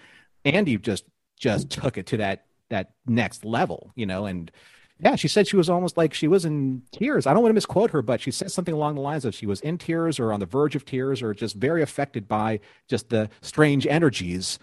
[0.44, 1.04] Andy just
[1.38, 4.50] just took it to that that next level, you know, and
[4.98, 7.26] yeah, she said she was almost like she was in tears.
[7.26, 9.44] I don't want to misquote her, but she said something along the lines of she
[9.44, 13.10] was in tears or on the verge of tears or just very affected by just
[13.10, 14.58] the strange energies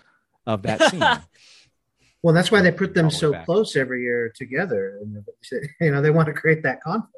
[0.47, 1.03] of that scene.
[2.23, 3.45] well, that's why they put them so back.
[3.45, 4.99] close every year together.
[5.01, 5.23] And,
[5.81, 7.13] you know, they want to create that conflict.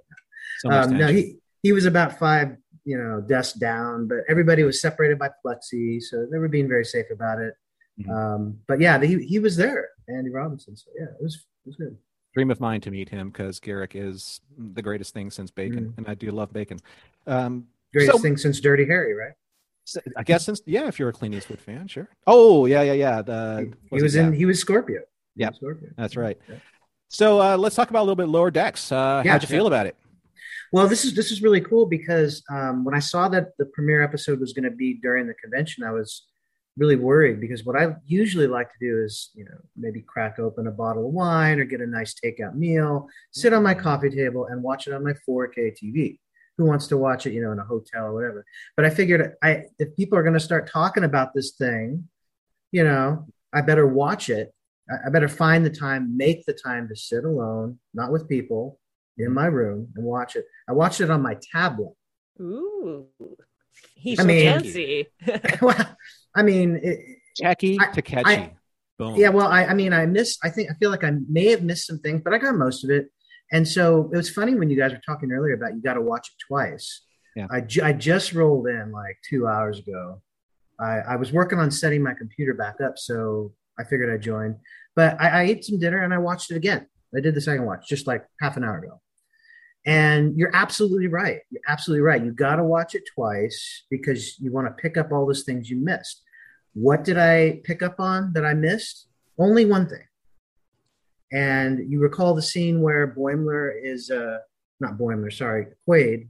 [0.59, 4.81] So um, no, he, he was about five, you know, desks down, but everybody was
[4.81, 6.01] separated by plexi.
[6.01, 7.53] So they were being very safe about it.
[8.01, 8.11] Mm-hmm.
[8.11, 10.75] Um, but yeah, he, he was there, Andy Robinson.
[10.75, 11.97] So yeah, it was, it was good
[12.35, 15.97] dream of mine to meet him because Garak is the greatest thing since bacon, mm.
[15.97, 16.79] and I do love bacon.
[17.25, 19.33] Um, greatest so, thing since Dirty Harry, right?
[20.17, 22.09] I guess since yeah, if you're a Clint Eastwood fan, sure.
[22.27, 23.21] Oh yeah, yeah, yeah.
[23.21, 25.01] The he, he was in he was Scorpio.
[25.35, 25.89] Yeah, Scorpio.
[25.97, 26.37] That's right.
[26.49, 26.55] Yeah.
[27.07, 28.91] So uh, let's talk about a little bit lower decks.
[28.91, 29.57] Uh, yeah, how'd you yeah.
[29.57, 29.95] feel about it?
[30.71, 34.01] Well, this is this is really cool because um, when I saw that the premiere
[34.01, 36.25] episode was going to be during the convention, I was
[36.77, 40.67] really worried because what I usually like to do is, you know, maybe crack open
[40.67, 43.83] a bottle of wine or get a nice takeout meal, sit on my mm-hmm.
[43.83, 46.19] coffee table and watch it on my 4K TV.
[46.57, 48.45] Who wants to watch it, you know, in a hotel or whatever?
[48.77, 52.07] But I figured I if people are going to start talking about this thing,
[52.71, 54.53] you know, I better watch it.
[54.89, 58.79] I better find the time, make the time to sit alone, not with people,
[59.17, 60.45] in my room and watch it.
[60.67, 61.93] I watched it on my tablet.
[62.39, 63.07] Ooh.
[63.95, 65.07] He's I mean, fancy.
[65.61, 65.97] well,
[66.35, 66.99] I mean, it,
[67.41, 68.29] Techie to catchy.
[68.29, 68.53] I,
[68.97, 69.15] Boom.
[69.15, 70.39] Yeah, well, I, I mean, I missed.
[70.43, 72.83] I think I feel like I may have missed some things, but I got most
[72.83, 73.07] of it.
[73.51, 76.01] And so it was funny when you guys were talking earlier about you got to
[76.01, 77.01] watch it twice.
[77.35, 77.47] Yeah.
[77.51, 80.21] I, ju- I just rolled in like two hours ago.
[80.79, 84.57] I, I was working on setting my computer back up, so I figured I'd join.
[84.95, 86.87] But I, I ate some dinner and I watched it again.
[87.15, 89.01] I did the second watch just like half an hour ago.
[89.85, 91.41] And you're absolutely right.
[91.51, 92.23] You're absolutely right.
[92.23, 95.69] You got to watch it twice because you want to pick up all those things
[95.69, 96.23] you missed.
[96.73, 99.07] What did I pick up on that I missed?
[99.37, 100.03] Only one thing.
[101.31, 104.39] And you recall the scene where Boimler is, uh,
[104.79, 106.29] not Boimler, sorry, Quaid,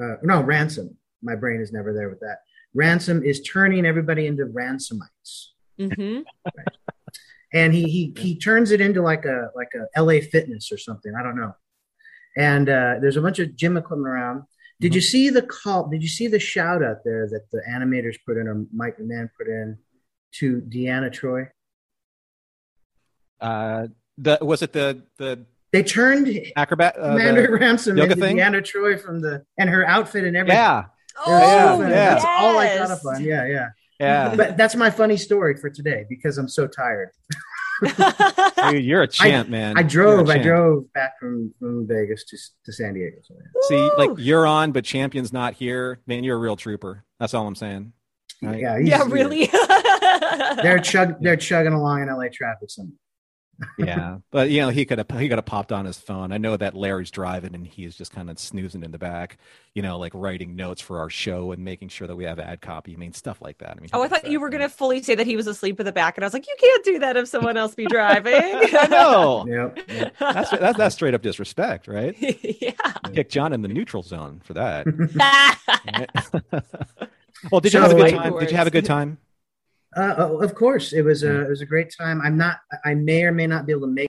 [0.00, 0.96] uh, no, Ransom.
[1.22, 2.38] My brain is never there with that.
[2.74, 5.48] Ransom is turning everybody into ransomites.
[5.78, 6.20] Mm-hmm.
[6.44, 6.66] Right.
[7.52, 11.14] And he, he he turns it into like a like a LA Fitness or something.
[11.18, 11.54] I don't know
[12.38, 14.44] and uh, there's a bunch of gym equipment around.
[14.80, 14.94] Did mm-hmm.
[14.94, 15.88] you see the call?
[15.88, 19.28] Did you see the shout out there that the animators put in or Mike McMahan
[19.36, 19.76] put in
[20.36, 21.48] to Deanna Troi?
[23.40, 28.36] Uh, the was it the the they turned acrobat uh, Commander Ransom into thing?
[28.36, 30.56] Deanna Troi from the and her outfit and everything.
[30.56, 30.84] Yeah.
[31.26, 31.88] Oh, yeah, yeah.
[31.88, 33.24] That's all I got up on.
[33.24, 33.68] Yeah, yeah.
[33.98, 34.36] Yeah.
[34.36, 37.10] But that's my funny story for today because I'm so tired.
[38.70, 39.78] Dude, you're a champ, I, man.
[39.78, 40.28] I drove.
[40.28, 43.16] I drove back from, from Vegas to to San Diego.
[43.22, 43.60] So, yeah.
[43.68, 46.00] See, like you're on, but champion's not here.
[46.06, 47.04] Man, you're a real trooper.
[47.20, 47.92] That's all I'm saying.
[48.42, 48.60] Right?
[48.60, 48.78] Yeah.
[48.78, 49.04] Yeah.
[49.06, 49.46] Really.
[50.62, 51.20] they're chug.
[51.20, 52.70] They're chugging along in LA traffic.
[52.70, 52.92] Some
[53.78, 56.32] yeah, but you know he could have he could have popped on his phone.
[56.32, 59.38] I know that Larry's driving and he's just kind of snoozing in the back,
[59.74, 62.60] you know, like writing notes for our show and making sure that we have ad
[62.60, 62.94] copy.
[62.94, 63.76] I mean, stuff like that.
[63.76, 65.80] I mean, oh, I thought you were going to fully say that he was asleep
[65.80, 67.86] in the back, and I was like, you can't do that if someone else be
[67.86, 68.32] driving.
[68.34, 69.46] I know.
[69.48, 70.14] Yep, yep.
[70.18, 72.16] That's, that's that's straight up disrespect, right?
[72.60, 72.72] yeah.
[73.12, 74.86] Kick John in the neutral zone for that.
[77.50, 78.38] well, did you so, have a good time?
[78.38, 79.18] Did you have a good time?
[79.98, 82.20] Uh, oh, of course, it was a it was a great time.
[82.22, 82.58] I'm not.
[82.84, 84.08] I may or may not be able to make.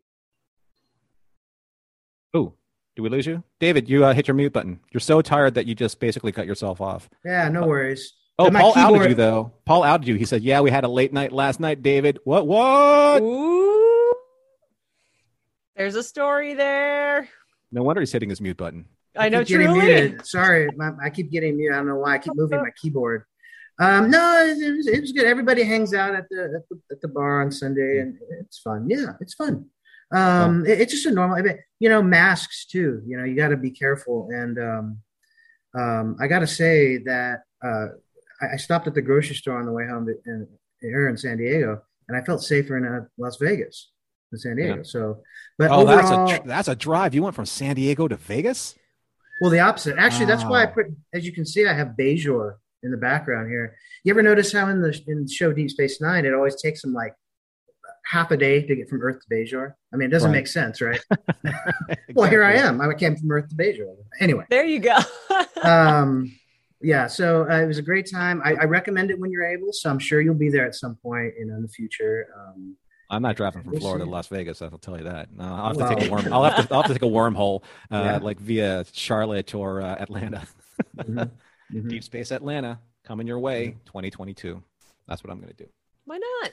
[2.32, 2.54] Oh,
[2.96, 3.90] do we lose you, David?
[3.90, 4.80] You uh, hit your mute button.
[4.92, 7.10] You're so tired that you just basically cut yourself off.
[7.26, 8.14] Yeah, no worries.
[8.38, 8.98] Oh, Paul keyboard...
[8.98, 9.52] outed you though.
[9.66, 10.14] Paul outed you.
[10.14, 12.46] He said, "Yeah, we had a late night last night." David, what?
[12.46, 13.24] What?
[13.24, 14.14] Ooh.
[15.76, 17.28] There's a story there.
[17.72, 18.86] No wonder he's hitting his mute button.
[19.18, 20.18] I, I know, truly.
[20.24, 20.70] Sorry,
[21.04, 21.74] I keep getting muted.
[21.74, 22.14] I don't know why.
[22.14, 23.24] I keep moving my keyboard.
[23.80, 25.26] Um, no, it was, it was good.
[25.26, 28.90] Everybody hangs out at the, at the, at the bar on Sunday, and it's fun.
[28.90, 29.68] Yeah, it's fun.
[30.12, 31.42] Um, it, it's just a normal.
[31.80, 33.02] You know, masks too.
[33.08, 34.28] You know, you got to be careful.
[34.32, 34.98] And um,
[35.78, 37.88] um, I got to say that uh,
[38.42, 40.48] I, I, stopped at the grocery store on the way home to, in,
[40.82, 43.92] here in San Diego, and I felt safer in uh, Las Vegas
[44.32, 44.78] than San Diego.
[44.78, 44.84] Yeah.
[44.84, 45.22] So,
[45.58, 47.16] but oh, overall, that's a that's a drive.
[47.16, 48.76] You went from San Diego to Vegas.
[49.42, 49.98] Well, the opposite.
[49.98, 50.88] Actually, that's why I put.
[51.14, 53.76] As you can see, I have Bajor in the background here.
[54.04, 56.82] You ever notice how in the in the show Deep Space Nine, it always takes
[56.82, 57.14] them like
[58.06, 59.74] half a day to get from Earth to Bajor?
[59.94, 60.38] I mean, it doesn't right.
[60.38, 61.02] make sense, right?
[61.44, 61.96] exactly.
[62.16, 62.82] Well, here I am.
[62.82, 63.96] I came from Earth to Bajor.
[64.20, 64.98] Anyway, there you go.
[65.62, 66.36] um,
[66.82, 68.42] yeah, so uh, it was a great time.
[68.44, 69.72] I, I, recommend it when you're able.
[69.72, 72.28] So I'm sure you'll be there at some point, you know, in the future.
[72.38, 72.78] Um,
[73.10, 74.62] I'm not driving from Florida to Las Vegas.
[74.62, 75.30] I'll tell you that.
[75.40, 76.34] I'll have to well, take a worm.
[76.34, 76.74] I'll have to.
[76.74, 78.18] I'll have to take a wormhole, uh, yeah.
[78.18, 80.48] like via Charlotte or uh, Atlanta.
[80.98, 81.24] mm-hmm.
[81.74, 81.88] Mm-hmm.
[81.88, 84.62] Deep Space Atlanta coming your way, 2022.
[85.08, 85.70] That's what I'm going to do.
[86.06, 86.52] Why not?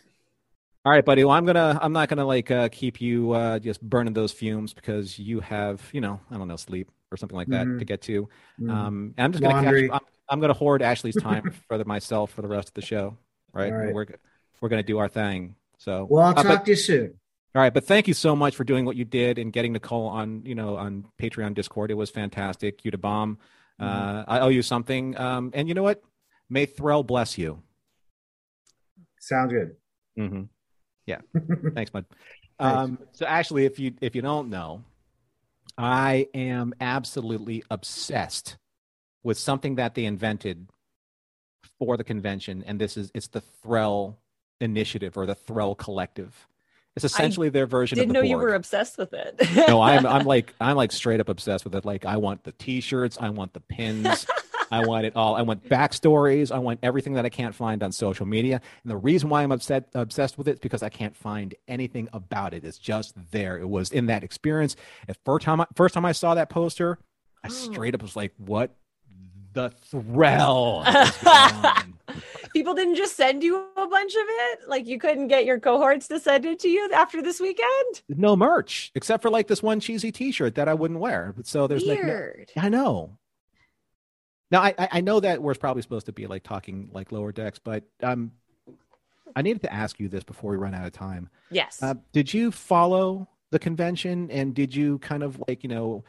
[0.85, 1.25] All right, buddy.
[1.25, 1.77] Well, I'm gonna.
[1.83, 5.83] I'm not gonna like uh, keep you uh, just burning those fumes because you have,
[5.93, 7.79] you know, I don't know, sleep or something like that mm-hmm.
[7.79, 8.29] to get to.
[8.61, 8.71] Mm-hmm.
[8.71, 9.65] Um, and I'm just gonna.
[9.65, 12.83] Catch, I'm, I'm, gonna hoard Ashley's time for the, myself for the rest of the
[12.83, 13.17] show.
[13.53, 13.73] Right.
[13.73, 13.93] right.
[13.93, 14.07] We're
[14.61, 15.57] we're gonna do our thing.
[15.79, 16.07] So.
[16.09, 17.15] Well, I'll uh, talk but, to you soon.
[17.57, 20.09] All right, but thank you so much for doing what you did and getting Nicole
[20.09, 21.91] on, you know, on Patreon Discord.
[21.91, 22.85] It was fantastic.
[22.85, 23.39] You to bomb.
[23.81, 24.19] Mm-hmm.
[24.21, 25.17] Uh, I owe you something.
[25.19, 26.03] Um, and you know what?
[26.49, 27.63] May Threll bless you.
[29.21, 29.77] Sounds good.
[30.19, 30.43] Mm-hmm.
[31.07, 31.19] Yeah.
[31.75, 32.07] Thanks, bud.
[32.59, 34.83] Um, so actually, if you if you don't know,
[35.77, 38.57] I am absolutely obsessed
[39.23, 40.69] with something that they invented
[41.79, 44.19] for the convention, and this is it's the Threll
[44.61, 46.49] Initiative or the Threll Collective.
[46.97, 47.99] It's essentially I their version.
[47.99, 49.39] Of Didn't know you were obsessed with it.
[49.69, 51.85] no, I'm I'm like I'm like straight up obsessed with it.
[51.85, 54.27] Like I want the T-shirts, I want the pins.
[54.71, 55.37] I want it all.
[55.37, 56.51] I want backstories.
[56.51, 58.61] I want everything that I can't find on social media.
[58.83, 62.09] And the reason why I'm upset, obsessed with it is because I can't find anything
[62.13, 62.65] about it.
[62.65, 63.59] It's just there.
[63.59, 64.75] It was in that experience.
[65.09, 66.99] At first time, I, first time I saw that poster,
[67.45, 67.51] I oh.
[67.51, 68.75] straight up was like, "What
[69.57, 70.85] the thrill.
[72.53, 74.61] People didn't just send you a bunch of it.
[74.69, 78.03] Like you couldn't get your cohorts to send it to you after this weekend.
[78.09, 81.35] No merch except for like this one cheesy T-shirt that I wouldn't wear.
[81.43, 82.51] So there's Weird.
[82.55, 83.19] like, no, I know.
[84.51, 87.59] Now I I know that we're probably supposed to be like talking like lower decks,
[87.59, 88.33] but um,
[89.35, 91.31] I needed to ask you this before we run out of time.
[91.51, 91.83] Yes.
[91.83, 96.05] Uh, did you follow the convention, and did you kind of like you know?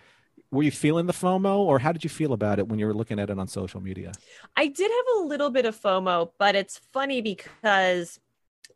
[0.52, 2.94] Were you feeling the FOMO, or how did you feel about it when you were
[2.94, 4.14] looking at it on social media?
[4.56, 8.20] I did have a little bit of FOMO, but it's funny because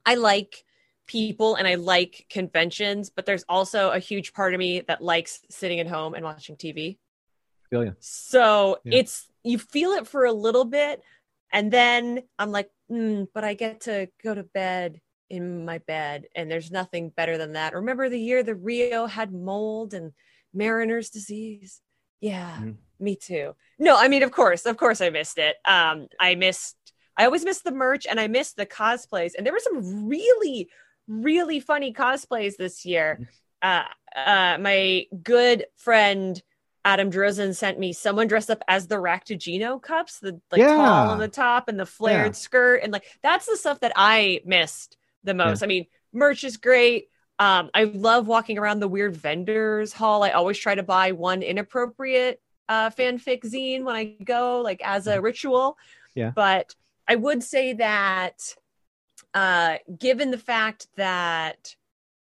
[0.05, 0.65] I like
[1.07, 5.41] people and I like conventions, but there's also a huge part of me that likes
[5.49, 6.97] sitting at home and watching TV.
[7.69, 7.95] Feel you.
[7.99, 8.99] So yeah.
[8.99, 11.01] it's you feel it for a little bit
[11.51, 14.99] and then i'm like mm, but i get to go to bed
[15.29, 19.31] in my bed and there's nothing better than that remember the year the rio had
[19.31, 20.11] mold and
[20.53, 21.81] mariner's disease
[22.19, 22.75] yeah mm.
[22.99, 26.75] me too no i mean of course of course i missed it um i missed
[27.17, 30.69] i always missed the merch and i missed the cosplays and there were some really
[31.07, 33.27] really funny cosplays this year mm.
[33.61, 36.41] uh uh my good friend
[36.83, 40.75] Adam Drozen sent me someone dressed up as the Raktajino cups, the like yeah.
[40.75, 42.31] tall on the top and the flared yeah.
[42.31, 45.61] skirt, and like that's the stuff that I missed the most.
[45.61, 45.65] Yeah.
[45.65, 47.09] I mean, merch is great.
[47.41, 50.21] Um, I love walking around the weird vendors hall.
[50.21, 52.39] I always try to buy one inappropriate
[52.69, 55.75] uh, fanfic zine when I go, like as a ritual.
[56.13, 56.33] Yeah.
[56.35, 56.75] But
[57.07, 58.55] I would say that,
[59.33, 61.75] uh, given the fact that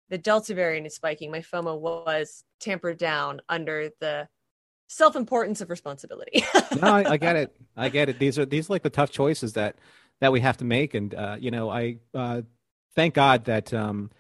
[0.10, 4.28] the Delta variant is spiking, my FOMO was tampered down under the
[4.90, 6.44] self-importance of responsibility.
[6.80, 7.56] no, I, I, get it.
[7.76, 8.20] I get it.
[8.20, 9.76] These are these are like the tough choices that
[10.22, 12.44] that we have to make, and uh, you know, I uh,
[12.96, 14.12] thank God that um,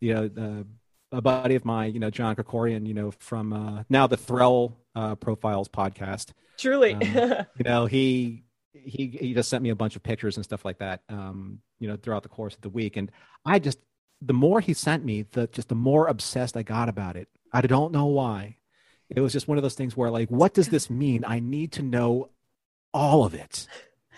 [0.00, 3.84] you know uh, a buddy of mine, you know, John Krikorian, you know, from uh,
[3.88, 6.32] now the Threll uh, Profiles podcast.
[6.58, 7.02] Truly, um,
[7.56, 10.78] you know, he he he just sent me a bunch of pictures and stuff like
[10.78, 11.02] that.
[11.08, 13.10] Um, you know, throughout the course of the week, and
[13.44, 13.78] I just
[14.20, 17.28] the more he sent me, the just the more obsessed I got about it.
[17.52, 18.58] I don't know why
[19.10, 21.72] it was just one of those things where like what does this mean i need
[21.72, 22.30] to know
[22.92, 23.66] all of it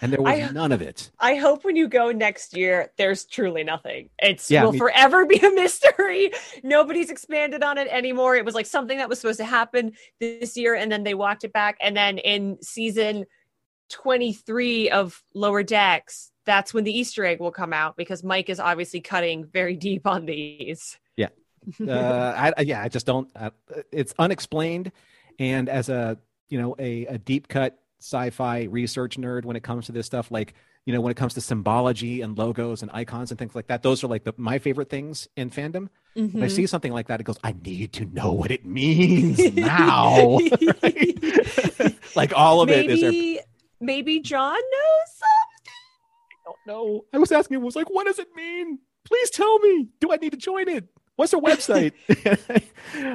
[0.01, 1.11] and there was I, none of it.
[1.19, 4.11] I hope when you go next year there's truly nothing.
[4.19, 6.33] It's yeah, will forever be a mystery.
[6.63, 8.37] Nobody's expanded on it anymore.
[8.37, 11.45] It was like something that was supposed to happen this year and then they walked
[11.45, 11.77] it back.
[11.81, 13.27] And then in season
[13.91, 18.61] 23 of lower decks that's when the easter egg will come out because mike is
[18.61, 20.99] obviously cutting very deep on these.
[21.17, 21.29] Yeah.
[21.87, 23.31] Uh, I, yeah, I just don't.
[23.37, 23.51] Uh,
[23.93, 24.93] it's unexplained,
[25.39, 29.87] and as a you know a, a deep cut sci-fi research nerd, when it comes
[29.87, 30.55] to this stuff, like
[30.87, 33.83] you know when it comes to symbology and logos and icons and things like that,
[33.83, 35.89] those are like the, my favorite things in fandom.
[36.17, 36.39] Mm-hmm.
[36.39, 39.39] When I see something like that, it goes, I need to know what it means
[39.55, 40.39] now.
[42.17, 43.45] like all of maybe, it is there.
[43.81, 45.73] Maybe John knows something.
[46.33, 47.05] I don't know.
[47.13, 48.81] I was asking him, was like, what does it mean?
[49.05, 49.89] Please tell me.
[50.01, 50.89] Do I need to join it?
[51.21, 51.93] What's their website?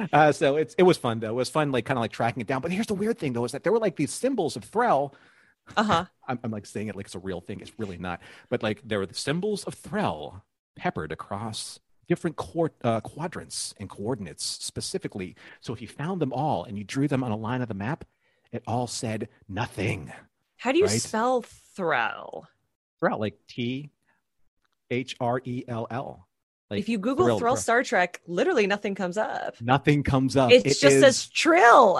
[0.12, 1.30] uh, so it's it was fun though.
[1.30, 2.60] It was fun, like kind of like tracking it down.
[2.60, 5.12] But here's the weird thing though, is that there were like these symbols of Threll.
[5.76, 6.04] Uh-huh.
[6.28, 7.58] I'm, I'm like saying it like it's a real thing.
[7.58, 8.20] It's really not.
[8.48, 10.44] But like there were the symbols of Threll
[10.76, 12.40] peppered across different
[12.84, 15.34] uh, quadrants and coordinates specifically.
[15.60, 17.74] So if you found them all and you drew them on a line of the
[17.74, 18.04] map,
[18.52, 20.12] it all said nothing.
[20.58, 21.02] How do you right?
[21.02, 21.42] spell
[21.74, 22.46] Threll?
[23.00, 23.90] Threll, like T
[24.92, 26.25] H R E L L.
[26.70, 29.60] Like, if you Google Threll, Threll Star Trek, literally nothing comes up.
[29.60, 30.50] Nothing comes up.
[30.50, 31.00] It, it just is...
[31.00, 31.98] says Trill.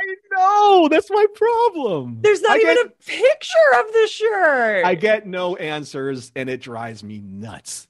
[0.00, 0.88] I know.
[0.90, 2.18] That's my problem.
[2.22, 4.84] There's not I even get, a picture of the shirt.
[4.84, 7.86] I get no answers, and it drives me nuts.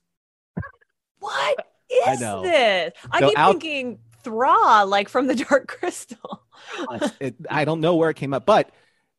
[1.21, 2.43] what is I know.
[2.43, 2.93] this?
[3.11, 6.43] I So keep out- thinking Thra, like from the Dark Crystal.
[7.21, 8.71] It, I don't know where it came up, but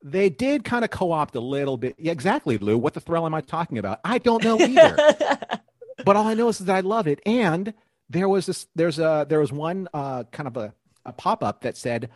[0.04, 1.96] they did kind of co-opt a little bit.
[1.98, 2.78] Yeah, exactly, Lou.
[2.78, 4.00] What the thrill am I talking about?
[4.04, 4.98] I don't know either.
[6.06, 7.20] but all I know is that I love it.
[7.26, 7.74] And
[8.10, 8.68] there was this.
[8.76, 10.74] There's a there was one uh, kind of a,
[11.06, 12.10] a pop up that said,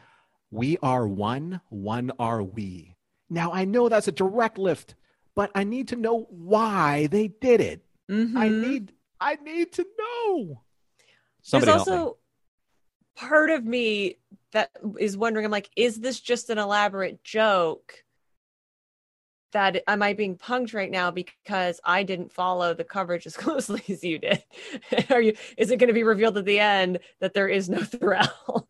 [0.52, 2.96] "We are one, one are we."
[3.30, 4.96] Now I know that's a direct lift,
[5.36, 7.86] but I need to know why they did it.
[8.10, 8.60] I Mhm.
[8.62, 10.62] need I need to know.
[10.98, 11.94] There's Somebody help me.
[11.94, 12.18] also
[13.16, 14.18] part of me
[14.52, 18.04] that is wondering, I'm like, is this just an elaborate joke?
[19.56, 23.82] That am I being punked right now because I didn't follow the coverage as closely
[23.88, 24.44] as you did?
[25.10, 25.34] Are you?
[25.58, 28.68] Is it going to be revealed at the end that there is no Thrall?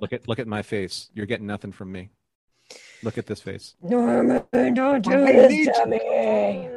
[0.00, 1.08] Look at look at my face.
[1.14, 2.10] You're getting nothing from me.
[3.04, 3.76] Look at this face.
[3.80, 4.42] Norman,
[4.74, 6.70] don't do I this to to me.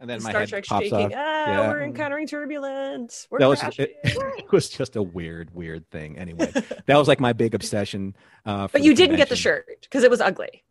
[0.00, 1.06] And then my Star head Trek pops shaking.
[1.06, 1.12] off.
[1.14, 1.68] Ah, Yeah.
[1.68, 3.26] we're encountering turbulence.
[3.30, 3.86] We're that was crashing.
[3.86, 3.96] it,
[4.38, 6.16] it was just a weird, weird thing.
[6.18, 6.50] Anyway,
[6.86, 8.16] that was like my big obsession.
[8.46, 10.62] Uh, for but you didn't get the shirt because it was ugly.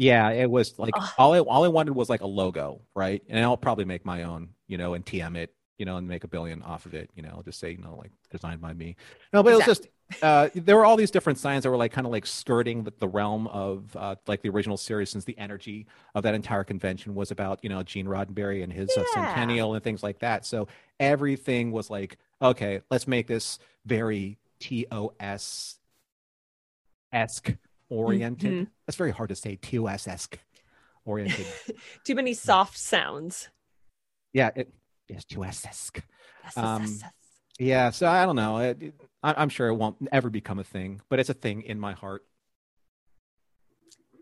[0.00, 1.10] Yeah, it was like Ugh.
[1.18, 3.22] all I all I wanted was like a logo, right?
[3.28, 6.24] And I'll probably make my own, you know, and TM it, you know, and make
[6.24, 8.96] a billion off of it, you know, just say, you know, like designed by me.
[9.34, 9.88] No, but it was just
[10.22, 12.94] uh, there were all these different signs that were like kind of like skirting the,
[12.98, 17.14] the realm of uh, like the original series, since the energy of that entire convention
[17.14, 20.46] was about you know Gene Roddenberry and his uh, centennial and things like that.
[20.46, 20.66] So
[20.98, 25.76] everything was like, okay, let's make this very TOS
[27.12, 27.52] esque
[27.90, 28.52] oriented.
[28.52, 28.70] Mhm.
[28.86, 29.56] That's very hard to say.
[29.56, 30.38] TOS esque
[31.04, 31.46] oriented.
[32.04, 33.48] Too many soft sounds.
[34.32, 34.72] yeah, it
[35.08, 36.02] is TOS esque.
[36.56, 36.86] Um.
[37.58, 38.56] Yeah, so I don't know.
[38.58, 41.60] It, it- I, I'm sure it won't ever become a thing, but it's a thing
[41.60, 42.24] in my heart.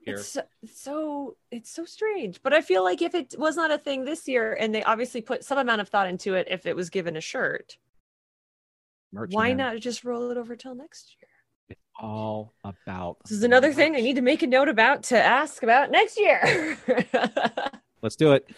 [0.05, 0.17] Here.
[0.17, 2.43] It's so, it's so it's so strange.
[2.43, 5.21] But I feel like if it was not a thing this year, and they obviously
[5.21, 7.77] put some amount of thought into it, if it was given a shirt,
[9.13, 9.57] Merch, why man.
[9.59, 11.28] not just roll it over till next year?
[11.99, 13.19] All about.
[13.25, 16.19] This is another thing I need to make a note about to ask about next
[16.19, 16.79] year.
[18.03, 18.49] Let's do it.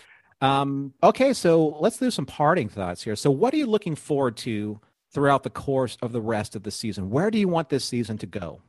[0.42, 3.14] Um, okay, so let's do some parting thoughts here.
[3.14, 4.80] So, what are you looking forward to
[5.12, 7.10] throughout the course of the rest of the season?
[7.10, 8.60] Where do you want this season to go?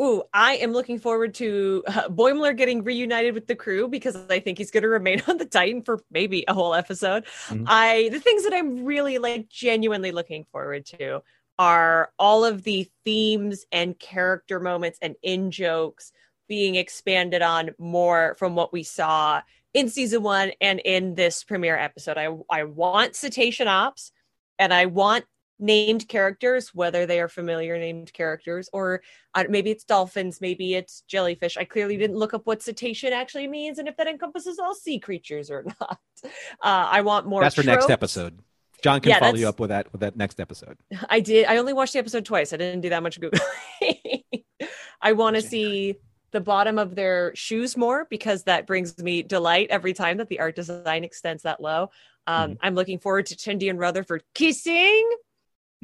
[0.00, 4.40] Ooh, I am looking forward to uh, Boimler getting reunited with the crew because I
[4.40, 7.24] think he's going to remain on the Titan for maybe a whole episode.
[7.48, 7.66] Mhm.
[7.68, 11.22] I the things that I'm really like genuinely looking forward to
[11.58, 16.12] are all of the themes and character moments and in jokes
[16.48, 19.40] being expanded on more from what we saw
[19.74, 22.18] in season 1 and in this premiere episode.
[22.18, 24.12] I I want cetacean ops
[24.58, 25.24] and I want
[25.58, 29.00] named characters whether they are familiar named characters or
[29.34, 31.56] uh, maybe it's dolphins, maybe it's jellyfish.
[31.56, 34.98] I clearly didn't look up what cetacean actually means and if that encompasses all sea
[34.98, 35.98] creatures or not.
[36.24, 36.28] Uh,
[36.62, 37.42] I want more.
[37.42, 38.40] That's for next episode.
[38.82, 40.76] John can Yeah, follow you up with that with that next episode.
[41.08, 41.46] I did.
[41.46, 42.52] I only watched the episode twice.
[42.52, 44.24] I didn't do that much googling.
[45.02, 45.96] I want to see
[46.32, 50.40] the bottom of their shoes more because that brings me delight every time that the
[50.40, 51.90] art design extends that low.
[52.26, 55.08] Um, I'm looking forward to Tendi and Rutherford kissing.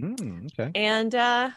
[0.00, 0.70] Mm, okay.
[0.74, 1.50] And uh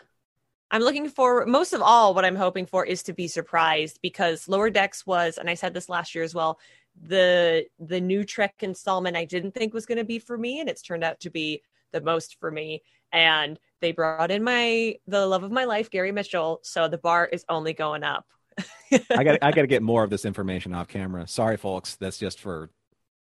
[0.74, 4.48] I'm looking for most of all what I'm hoping for is to be surprised because
[4.48, 6.60] Lower Decks was and I said this last year as well
[7.04, 10.70] the the new Trek installment I didn't think was going to be for me and
[10.70, 15.26] it's turned out to be the most for me and they brought in my the
[15.26, 18.26] love of my life Gary Mitchell so the bar is only going up.
[19.10, 21.28] I got I got to get more of this information off camera.
[21.28, 21.96] Sorry, folks.
[21.96, 22.70] That's just for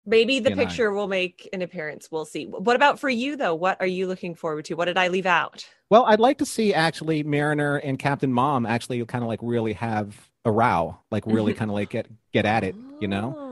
[0.05, 2.09] Maybe the And I- picture will make an appearance.
[2.11, 2.45] We'll see.
[2.45, 3.53] What about for you though?
[3.55, 4.73] What are you looking forward to?
[4.73, 5.65] What did I leave out?
[5.89, 9.73] Well, I'd like to see actually Mariner and Captain Mom actually kind of like really
[9.73, 13.35] have a row, like really kind of like get get at it, you know?
[13.37, 13.50] Oh.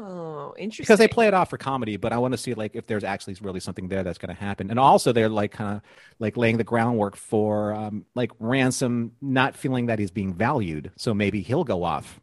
[0.59, 0.83] Interesting.
[0.83, 3.03] Because they play it off for comedy, but I want to see like if there's
[3.03, 4.69] actually really something there that's going to happen.
[4.69, 5.81] And also they're like kind of
[6.19, 11.13] like laying the groundwork for um, like Ransom not feeling that he's being valued, so
[11.13, 12.19] maybe he'll go off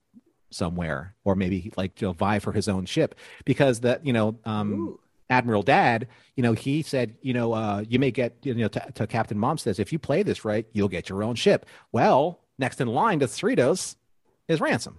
[0.50, 4.38] somewhere or maybe like you know vie for his own ship because that you know
[4.44, 5.00] um Ooh.
[5.28, 6.06] Admiral Dad,
[6.36, 9.36] you know, he said, you know, uh, you may get, you know, to, to Captain
[9.36, 11.66] Mom says, if you play this right, you'll get your own ship.
[11.90, 13.96] Well, next in line to Cerritos
[14.46, 14.98] is Ransom.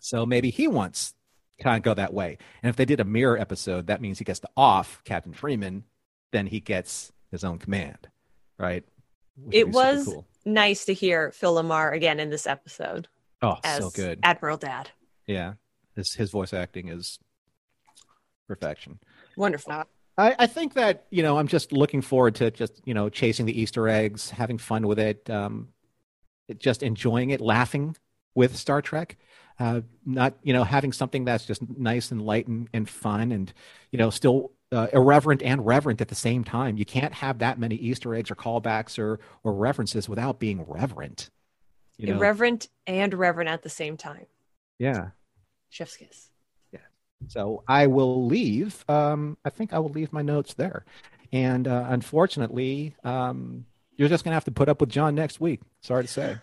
[0.00, 1.14] So maybe he wants
[1.60, 2.38] kind of go that way.
[2.62, 5.84] And if they did a mirror episode, that means he gets to off Captain Freeman,
[6.32, 8.08] then he gets his own command,
[8.58, 8.84] right?
[9.36, 10.26] Which It would be super was cool.
[10.44, 13.08] nice to hear Phil LaMarr again in this episode
[13.42, 14.20] oh as so good.
[14.22, 14.90] Admiral Dad.
[15.26, 15.54] yeah,
[15.94, 17.18] his his voice acting is
[18.48, 18.98] perfection.
[19.36, 19.84] Wonderful.
[20.18, 23.46] I, I think that you know I'm just looking forward to just you know chasing
[23.46, 25.28] the Easter eggs, having fun with it.
[25.28, 25.68] Um,
[26.58, 27.96] just enjoying it, laughing
[28.34, 29.16] with Star Trek.
[29.58, 33.54] Uh, not you know having something that's just nice and light and, and fun and
[33.90, 36.76] you know still uh, irreverent and reverent at the same time.
[36.76, 41.30] You can't have that many Easter eggs or callbacks or or references without being reverent.
[41.96, 42.16] You know?
[42.16, 44.26] Irreverent and reverent at the same time.
[44.78, 45.10] Yeah.
[45.70, 46.30] Chef's kiss.
[46.72, 46.80] Yeah.
[47.28, 48.84] So I will leave.
[48.88, 50.84] Um, I think I will leave my notes there.
[51.32, 53.64] And uh, unfortunately, um,
[53.96, 55.60] you're just going to have to put up with John next week.
[55.80, 56.36] Sorry to say.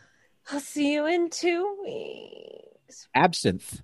[0.51, 2.72] I'll see you in two weeks.
[3.15, 3.81] Absinthe,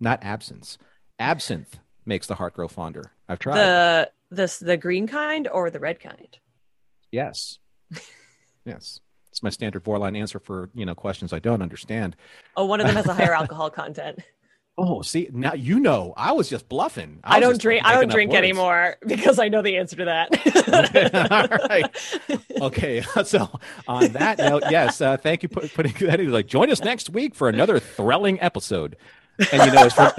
[0.00, 0.78] not absence.
[1.18, 3.12] Absinthe makes the heart grow fonder.
[3.28, 3.56] I've tried.
[3.56, 6.38] The this the green kind or the red kind?
[7.10, 7.58] Yes.
[8.64, 9.00] yes.
[9.30, 12.16] It's my standard four line answer for, you know, questions I don't understand.
[12.56, 14.20] Oh, one of them has a higher alcohol content.
[14.78, 16.12] Oh, see now you know.
[16.16, 17.20] I was just bluffing.
[17.24, 17.82] I, I don't drink.
[17.84, 18.38] I don't drink words.
[18.38, 20.32] anymore because I know the answer to that.
[20.68, 21.10] okay.
[21.30, 22.60] All right.
[22.60, 23.02] Okay.
[23.24, 23.50] So
[23.88, 25.00] on that note, yes.
[25.00, 26.20] Uh, thank you for putting that.
[26.20, 26.30] In.
[26.30, 28.96] Like, join us next week for another thrilling episode.
[29.50, 30.12] And you know, it's from,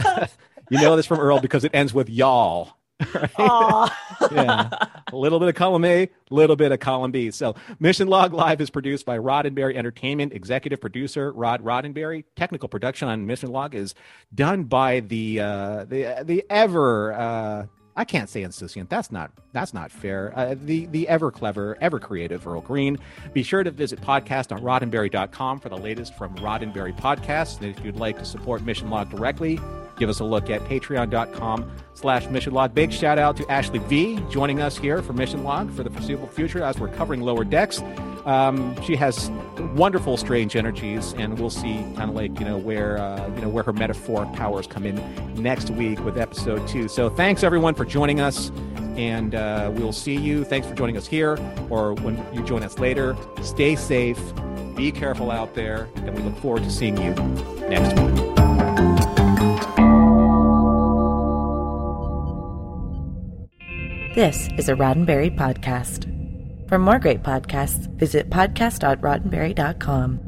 [0.69, 2.76] you know this from Earl because it ends with y'all.
[2.99, 3.31] Right?
[4.31, 4.69] yeah.
[5.11, 7.31] A little bit of column A, a little bit of column B.
[7.31, 12.23] So Mission Log Live is produced by Roddenberry Entertainment, executive producer Rod Roddenberry.
[12.35, 13.95] Technical production on Mission Log is
[14.33, 17.65] done by the uh, the the ever uh,
[17.97, 18.89] I can't say insouciant.
[18.89, 20.31] That's not that's not fair.
[20.35, 22.99] Uh, the the ever clever, ever creative Earl Green.
[23.33, 27.59] Be sure to visit podcast.roddenberry.com for the latest from Roddenberry Podcasts.
[27.59, 29.59] And if you'd like to support Mission Log directly,
[29.97, 32.75] give us a look at patreon.com slash mission log.
[32.75, 36.27] Big shout out to Ashley V joining us here for Mission Log for the foreseeable
[36.27, 37.81] future as we're covering lower decks.
[38.27, 39.31] Um, she has
[39.73, 43.47] wonderful strange energies, and we'll see kind of like you know where uh, you know
[43.47, 45.01] where her metaphoric powers come in
[45.41, 46.89] next week with episode two.
[46.89, 48.51] So thanks everyone for joining us,
[48.95, 50.43] and uh, we'll see you.
[50.43, 51.37] Thanks for joining us here,
[51.69, 53.15] or when you join us later.
[53.41, 54.19] Stay safe,
[54.75, 57.13] be careful out there, and we look forward to seeing you
[57.67, 58.27] next week.
[64.15, 66.07] This is a Roddenberry podcast.
[66.67, 70.26] For more great podcasts, visit podcast.roddenberry.com.